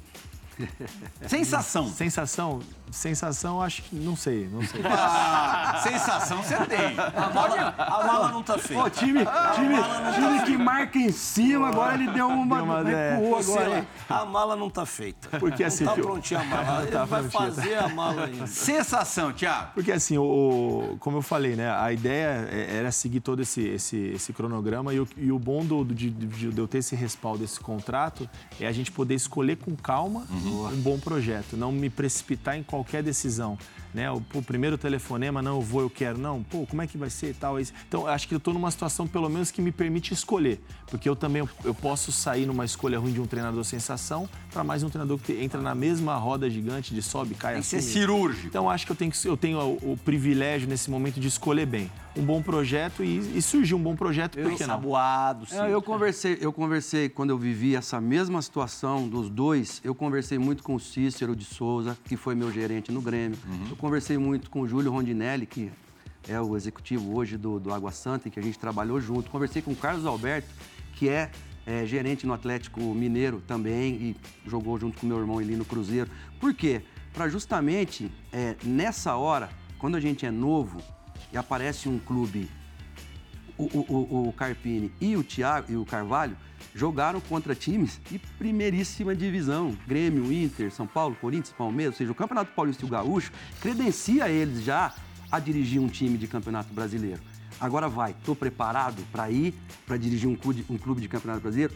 [1.26, 1.88] Sensação.
[1.88, 4.80] Sensação, sensação, acho que não sei, não sei.
[4.84, 6.98] Ah, sensação você tem.
[6.98, 8.82] A mala, a mala não está feita.
[8.82, 9.20] Pô, time,
[9.54, 9.76] time,
[10.14, 12.56] time que marca em cima, agora ele deu uma.
[12.56, 13.14] Deu uma- é.
[13.16, 15.38] agora, a mala não está feita.
[15.38, 16.82] Porque assim, não eu- prontinha a mala.
[16.82, 17.54] Ele Tá vai prontinha, tá.
[17.54, 18.46] fazer a mala ainda.
[18.46, 19.70] Sensação, Thiago.
[19.74, 23.60] Porque assim, o, o- como eu falei, né, a ideia é- era seguir todo esse,
[23.62, 26.96] esse, esse cronograma e o, e o bom do, de, de- de eu ter esse
[26.96, 31.88] respaldo, esse contrato, é a gente poder escolher com calma um bom projeto, não me
[31.88, 33.58] precipitar em qualquer decisão.
[33.92, 34.10] Né?
[34.10, 36.18] O, o primeiro telefonema, não, eu vou, eu quero.
[36.18, 37.58] Não, pô, como é que vai ser e tal?
[37.58, 37.72] Isso.
[37.88, 40.60] Então, acho que eu estou numa situação, pelo menos, que me permite escolher.
[40.90, 44.82] Porque eu também eu posso sair numa escolha ruim de um treinador sensação para mais
[44.82, 48.46] um treinador que entra na mesma roda gigante de sobe, cai, Tem que ser cirúrgico.
[48.48, 51.66] Então acho que eu tenho, que- eu tenho o, o privilégio nesse momento de escolher
[51.66, 54.74] bem um bom projeto e, e surgiu um bom projeto, por que não?
[54.74, 55.56] Saboado, sim.
[55.56, 59.80] É, eu conversei, eu conversei quando eu vivi essa mesma situação dos dois.
[59.84, 63.38] Eu conversei muito com o Cícero de Souza, que foi meu gerente no Grêmio.
[63.70, 65.70] Eu conversei muito com o Júlio Rondinelli, que
[66.28, 69.30] é o executivo hoje do, do Água Santa, em que a gente trabalhou junto.
[69.30, 70.48] Conversei com o Carlos Alberto,
[70.94, 71.30] que é,
[71.66, 74.16] é, gerente no Atlético Mineiro também e
[74.48, 76.10] jogou junto com meu irmão ali no Cruzeiro.
[76.38, 76.82] Por quê?
[77.12, 80.80] Para justamente é, nessa hora, quando a gente é novo
[81.32, 82.48] e aparece um clube
[83.58, 86.36] o, o- o- Carpini e o Thiago e o Carvalho
[86.74, 89.76] jogaram contra times de primeiríssima divisão.
[89.86, 94.28] Grêmio, Inter, São Paulo, Corinthians, Palmeiras, ou seja, o Campeonato Paulista e o Gaúcho credencia
[94.30, 94.94] eles já
[95.30, 97.20] a dirigir um time de Campeonato Brasileiro.
[97.60, 99.54] Agora vai, estou preparado para ir
[99.86, 101.74] para dirigir um clube, um clube de Campeonato Brasileiro?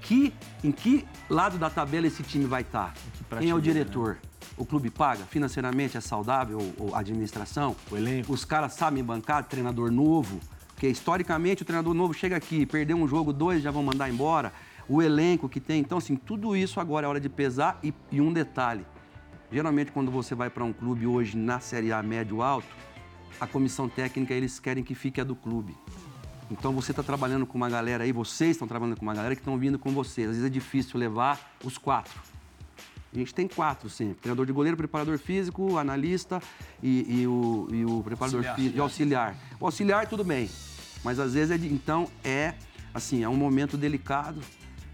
[0.00, 0.32] Que,
[0.62, 2.94] em que lado da tabela esse time vai estar?
[3.38, 4.18] Quem é o diretor?
[4.56, 5.24] O clube paga?
[5.24, 7.74] Financeiramente é saudável ou- a administração?
[7.90, 8.32] O elenco.
[8.32, 10.40] Os caras sabem bancar treinador novo?
[10.68, 14.52] Porque historicamente o treinador novo chega aqui, perdeu um jogo, dois já vão mandar embora.
[14.88, 15.80] O elenco que tem.
[15.80, 17.78] Então, assim, tudo isso agora é hora de pesar.
[17.82, 18.84] E, e um detalhe:
[19.50, 22.66] geralmente, quando você vai para um clube hoje na Série A médio alto,
[23.40, 25.76] a comissão técnica eles querem que fique a do clube.
[26.50, 29.40] Então você está trabalhando com uma galera aí, vocês estão trabalhando com uma galera que
[29.40, 30.28] estão vindo com vocês.
[30.28, 32.20] Às vezes é difícil levar os quatro.
[33.12, 36.42] A gente tem quatro sempre: treinador de goleiro, preparador físico, analista
[36.82, 38.56] e, e o, e o preparador Auxiliar.
[38.56, 39.36] físico e auxiliar.
[39.60, 40.50] O auxiliar, tudo bem.
[41.02, 42.54] Mas às vezes é de, então é
[42.92, 44.40] assim, é um momento delicado.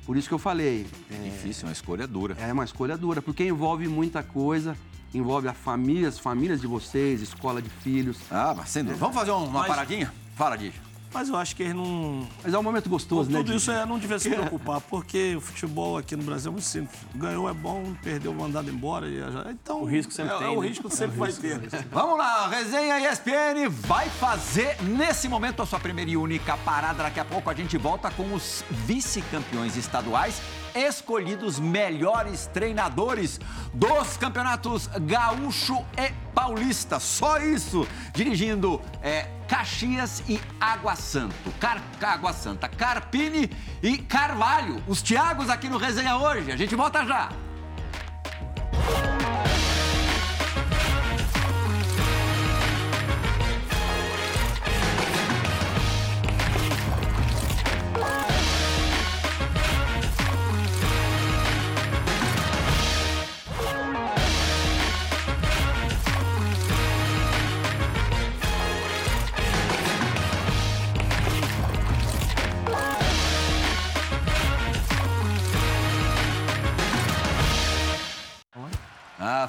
[0.06, 2.36] Por isso que eu falei, é, Difícil, uma escolha dura.
[2.40, 4.76] é uma escolha dura, porque envolve muita coisa,
[5.14, 8.18] envolve a família, as famílias de vocês, escola de filhos.
[8.30, 9.00] Ah, mas sem dúvida.
[9.00, 10.12] Vamos fazer um- uma Mas- paradinha?
[10.36, 10.90] Fala, Dija.
[11.12, 12.24] Mas eu acho que eles não.
[12.40, 13.38] Mas é um momento gostoso, né?
[13.38, 16.64] Tudo isso é, não devia se preocupar, porque o futebol aqui no Brasil é muito
[16.64, 17.00] simples.
[17.16, 19.08] Ganhou é bom, perdeu mandado embora.
[19.08, 19.18] e
[19.50, 20.68] Então, O risco sempre é, tem, É, o né?
[20.68, 21.58] risco sempre vai ter.
[21.90, 27.02] Vamos lá, resenha ESPN vai fazer nesse momento a sua primeira e única parada.
[27.02, 30.40] Daqui a pouco a gente volta com os vice-campeões estaduais,
[30.74, 33.40] escolhidos melhores treinadores
[33.72, 36.98] dos campeonatos gaúcho e paulista.
[36.98, 41.50] Só isso, dirigindo é, Caxias e Água Santo.
[41.58, 43.50] Car Água Santa, Carpini
[43.82, 44.82] e Carvalho.
[44.86, 46.50] Os Thiagos aqui no Resenha hoje.
[46.50, 47.30] A gente volta já.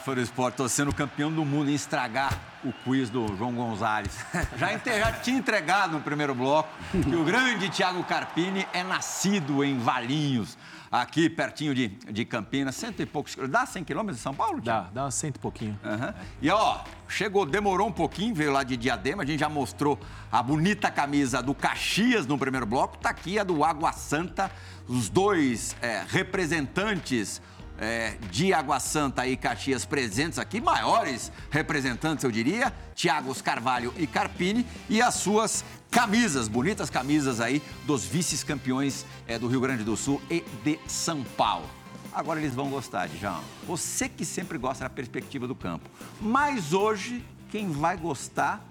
[0.01, 4.17] Fã do esporte, tô sendo campeão do mundo em estragar o quiz do João Gonzalez.
[4.57, 9.77] Já, já tinha entregado no primeiro bloco que o grande Thiago Carpini é nascido em
[9.77, 10.57] Valinhos,
[10.91, 13.35] aqui pertinho de, de Campinas, cento e poucos.
[13.49, 14.61] Dá 100 quilômetros de São Paulo?
[14.61, 14.89] Thiago?
[14.91, 15.79] Dá, dá cento e pouquinho.
[15.83, 16.13] Aham.
[16.41, 19.99] E ó, chegou, demorou um pouquinho, veio lá de Diadema, a gente já mostrou
[20.31, 24.51] a bonita camisa do Caxias no primeiro bloco, tá aqui a do Água Santa,
[24.87, 27.41] os dois é, representantes
[27.81, 34.05] é, de Água Santa e Caxias presentes aqui, maiores representantes, eu diria, Tiagos Carvalho e
[34.05, 39.97] Carpini, e as suas camisas, bonitas camisas aí dos vices-campeões é, do Rio Grande do
[39.97, 41.67] Sul e de São Paulo.
[42.13, 43.43] Agora eles vão gostar, Djalma.
[43.65, 45.89] Você que sempre gosta da perspectiva do campo.
[46.19, 48.63] Mas hoje, quem vai gostar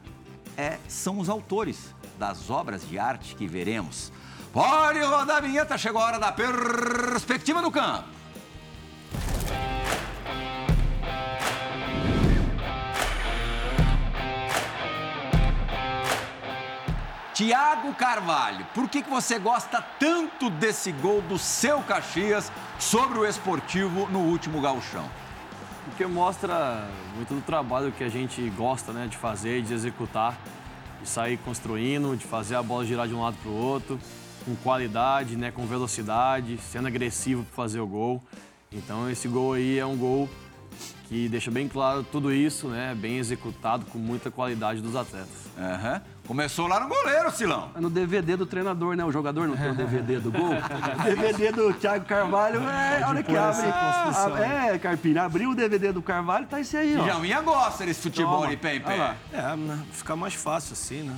[0.56, 4.12] é, são os autores das obras de arte que veremos.
[4.52, 8.19] Pode rodar a vinheta, chegou a hora da perspectiva do campo.
[17.40, 23.24] Tiago Carvalho, por que, que você gosta tanto desse gol do seu Caxias sobre o
[23.24, 25.08] esportivo no último gauchão?
[25.86, 26.86] Porque mostra
[27.16, 30.38] muito do trabalho que a gente gosta né, de fazer, de executar,
[31.00, 33.98] de sair construindo, de fazer a bola girar de um lado para o outro,
[34.44, 38.22] com qualidade, né, com velocidade, sendo agressivo para fazer o gol.
[38.70, 40.28] Então esse gol aí é um gol
[41.08, 45.48] que deixa bem claro tudo isso, né, bem executado, com muita qualidade dos atletas.
[45.58, 46.02] Aham.
[46.30, 47.72] Começou lá no goleiro, Silão.
[47.74, 49.04] É no DVD do treinador, né?
[49.04, 50.50] O jogador não tem o DVD do gol.
[51.00, 53.66] O DVD do Thiago Carvalho é a hora que abre.
[53.66, 57.02] a- é, Carpini, abriu o DVD do Carvalho, tá esse aí, ó.
[57.02, 58.46] Djalminha gosta desse futebol Toma.
[58.50, 59.16] de pé em pé.
[59.32, 59.84] É, né?
[59.90, 61.16] Fica mais fácil assim, né?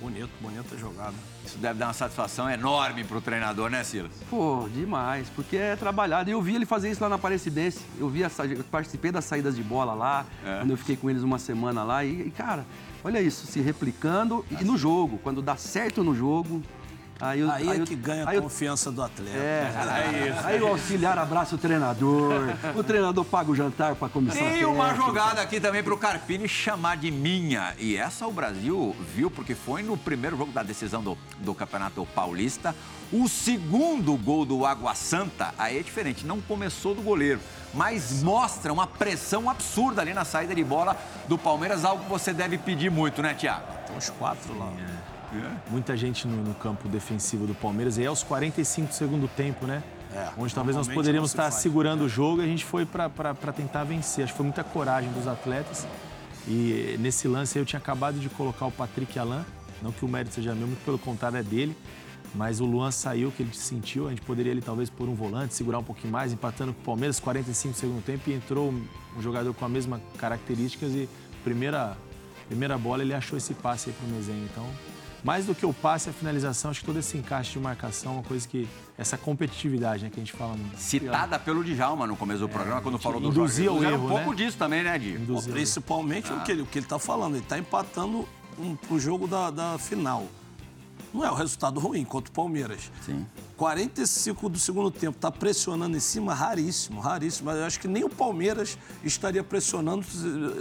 [0.00, 1.14] Bonito, bonita jogada.
[1.44, 4.12] Isso deve dar uma satisfação enorme pro treinador, né, Silas?
[4.30, 6.28] Pô, demais, porque é trabalhado.
[6.30, 7.80] E eu vi ele fazer isso lá na Aparecidense.
[7.98, 10.58] Eu vi a eu participei das saídas de bola lá, É.
[10.58, 12.04] quando eu fiquei com eles uma semana lá.
[12.04, 12.64] E, e, cara,
[13.04, 15.18] olha isso, se replicando e no jogo.
[15.22, 16.62] Quando dá certo no jogo.
[17.20, 19.36] Aí, eu- Aí é eu- que ganha a aí eu- confiança do atleta.
[19.36, 22.32] É, aí o auxiliar abraça o treinador,
[22.74, 24.42] o treinador paga o jantar para a comissão.
[24.42, 27.72] Tem uma jogada aqui também pro Carpini chamar de minha.
[27.78, 32.04] E essa o Brasil viu porque foi no primeiro jogo da decisão do, do Campeonato
[32.14, 32.74] Paulista.
[33.12, 37.38] O segundo gol do Água Santa, aí é diferente, não começou do goleiro,
[37.72, 40.96] mas mostra uma pressão absurda ali na saída de bola
[41.28, 43.66] do Palmeiras, algo que você deve pedir muito, né, Tiago?
[43.86, 44.72] Tem uns quatro lá.
[45.70, 47.96] Muita gente no, no campo defensivo do Palmeiras.
[47.96, 49.82] E aí, aos 45 do segundo tempo, né?
[50.12, 51.54] É, Onde talvez nós poderíamos estar faz.
[51.56, 54.24] segurando o jogo e a gente foi para tentar vencer.
[54.24, 55.86] Acho que foi muita coragem dos atletas.
[56.46, 59.44] E nesse lance eu tinha acabado de colocar o Patrick Alain.
[59.82, 61.76] Não que o mérito seja meu, muito pelo contrário é dele.
[62.34, 64.06] Mas o Luan saiu, que ele sentiu.
[64.06, 66.84] A gente poderia ali talvez por um volante, segurar um pouquinho mais, empatando com o
[66.84, 68.28] Palmeiras, 45 do segundo tempo.
[68.30, 68.72] E entrou
[69.16, 70.92] um jogador com as mesmas características.
[70.92, 71.08] E
[71.42, 71.96] primeira,
[72.48, 74.44] primeira bola ele achou esse passe aí pro Mezenho.
[74.50, 74.66] Então,
[75.24, 78.14] mais do que o passe, a finalização, acho que todo esse encaixe de marcação é
[78.16, 78.68] uma coisa que.
[78.96, 80.78] Essa competitividade, né, que a gente fala muito.
[80.78, 84.08] Citada pelo Djalma no começo do programa, quando falou do induzia Jorge o erro, um
[84.08, 84.36] pouco né?
[84.36, 85.18] disso também, né, Di?
[85.26, 87.34] Pô, principalmente o, que ele, o que ele tá falando.
[87.34, 90.28] Ele tá empatando um, pro jogo da, da final.
[91.14, 92.90] Não é o resultado ruim contra o Palmeiras.
[93.06, 93.24] Sim.
[93.56, 97.46] 45 do segundo tempo, tá pressionando em cima, raríssimo, raríssimo.
[97.46, 100.04] Mas eu acho que nem o Palmeiras estaria pressionando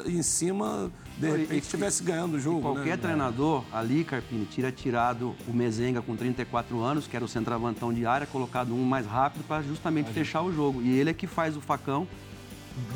[0.06, 2.62] em cima, de E- repente, e- estivesse ganhando o jogo.
[2.62, 2.98] Qualquer né?
[2.98, 8.06] treinador ali, Carpini, tira tirado o Mezenga com 34 anos, que era o centroavantão de
[8.06, 10.84] área, colocado um mais rápido para justamente fechar o jogo.
[10.84, 12.08] E ele é que faz o facão.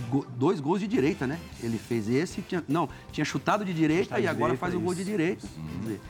[0.10, 1.39] go- dois gols de direita, né?
[1.62, 4.74] Ele fez esse, tinha, não, tinha chutado de direita Chutado e de agora direita, faz
[4.74, 5.03] o gol isso.
[5.03, 5.47] de direita.
[5.47, 6.01] Quer dizer,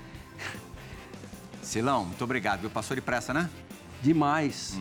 [1.67, 2.69] Silão, muito obrigado, viu?
[2.69, 3.49] Passou depressa, né?
[4.01, 4.79] demais.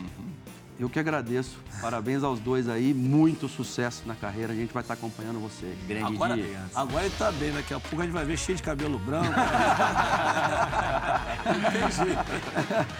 [0.78, 1.58] Eu que agradeço.
[1.80, 4.52] Parabéns aos dois aí, muito sucesso na carreira.
[4.52, 5.74] A gente vai estar acompanhando vocês.
[5.88, 6.62] Grande Agora, dia.
[6.74, 9.32] agora ele tá bem, daqui a pouco a gente vai ver cheio de cabelo branco.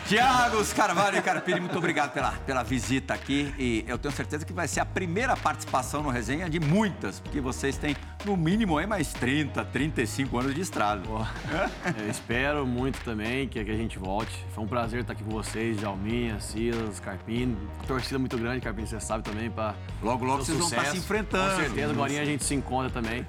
[0.06, 3.54] Tiago Carvalho e Carpini, muito obrigado pela, pela visita aqui.
[3.58, 7.40] E eu tenho certeza que vai ser a primeira participação no resenha de muitas, porque
[7.40, 11.02] vocês têm, no mínimo, aí mais 30, 35 anos de estrada.
[11.98, 14.44] Eu espero muito também que, que a gente volte.
[14.54, 17.56] Foi um prazer estar aqui com vocês, Jalminha, Silas, Carpini.
[17.86, 19.50] Torcida muito grande, Carpini, você sabe também.
[19.50, 21.04] Pra Logo, logo vocês vão estar se sucesso.
[21.04, 21.54] enfrentando.
[21.56, 23.26] Com certeza, agora a gente se encontra também.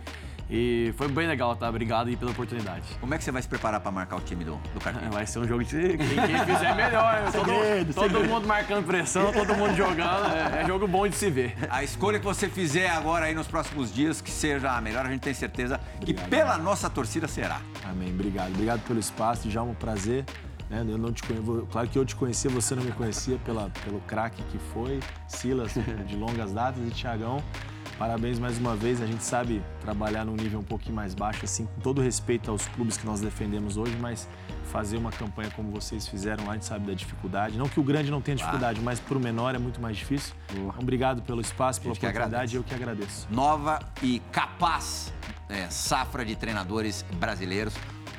[0.49, 1.67] E foi bem legal, tá?
[1.67, 2.83] Obrigado aí pela oportunidade.
[3.01, 5.11] Como é que você vai se preparar para marcar o time do, do Carpini?
[5.11, 5.75] Vai ser um jogo de.
[5.75, 7.21] Quem, quem fizer melhor.
[7.21, 7.31] né?
[7.31, 10.31] Segredo, todo todo mundo marcando pressão, todo mundo jogando.
[10.31, 11.55] É, é jogo bom de se ver.
[11.69, 15.09] A escolha que você fizer agora aí nos próximos dias, que seja a melhor, a
[15.09, 17.59] gente tem certeza que pela nossa torcida será.
[17.83, 18.09] Amém.
[18.09, 18.49] Obrigado.
[18.51, 20.23] Obrigado pelo espaço, já um prazer.
[20.69, 20.85] Né?
[20.87, 21.65] Eu não te conhe...
[21.71, 25.73] Claro que eu te conhecia, você não me conhecia pela, pelo craque que foi, Silas,
[26.05, 27.43] de longas datas, e Tiagão.
[27.97, 29.01] Parabéns mais uma vez.
[29.01, 32.67] A gente sabe trabalhar num nível um pouquinho mais baixo, assim, com todo respeito aos
[32.67, 34.27] clubes que nós defendemos hoje, mas
[34.65, 37.57] fazer uma campanha como vocês fizeram lá, a gente sabe da dificuldade.
[37.57, 40.33] Não que o grande não tenha dificuldade, mas para o menor é muito mais difícil.
[40.51, 43.27] Então, obrigado pelo espaço, pela oportunidade, eu que agradeço.
[43.31, 45.11] Nova e capaz
[45.49, 47.73] é, safra de treinadores brasileiros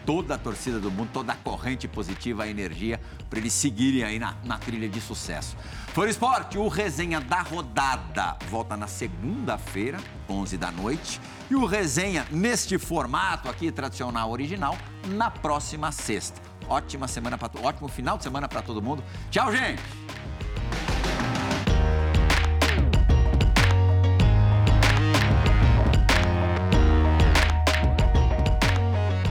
[0.08, 2.98] toda a torcida do mundo, toda a corrente positiva, a energia,
[3.28, 5.54] para eles seguirem aí na, na trilha de sucesso.
[5.88, 11.20] Foi Esporte, o resenha da rodada volta na segunda-feira, 11 da noite.
[11.50, 14.78] E o resenha neste formato aqui, tradicional original,
[15.08, 16.40] na próxima sexta.
[16.66, 19.04] Ótima semana para ótimo final de semana para todo mundo.
[19.30, 20.07] Tchau, gente!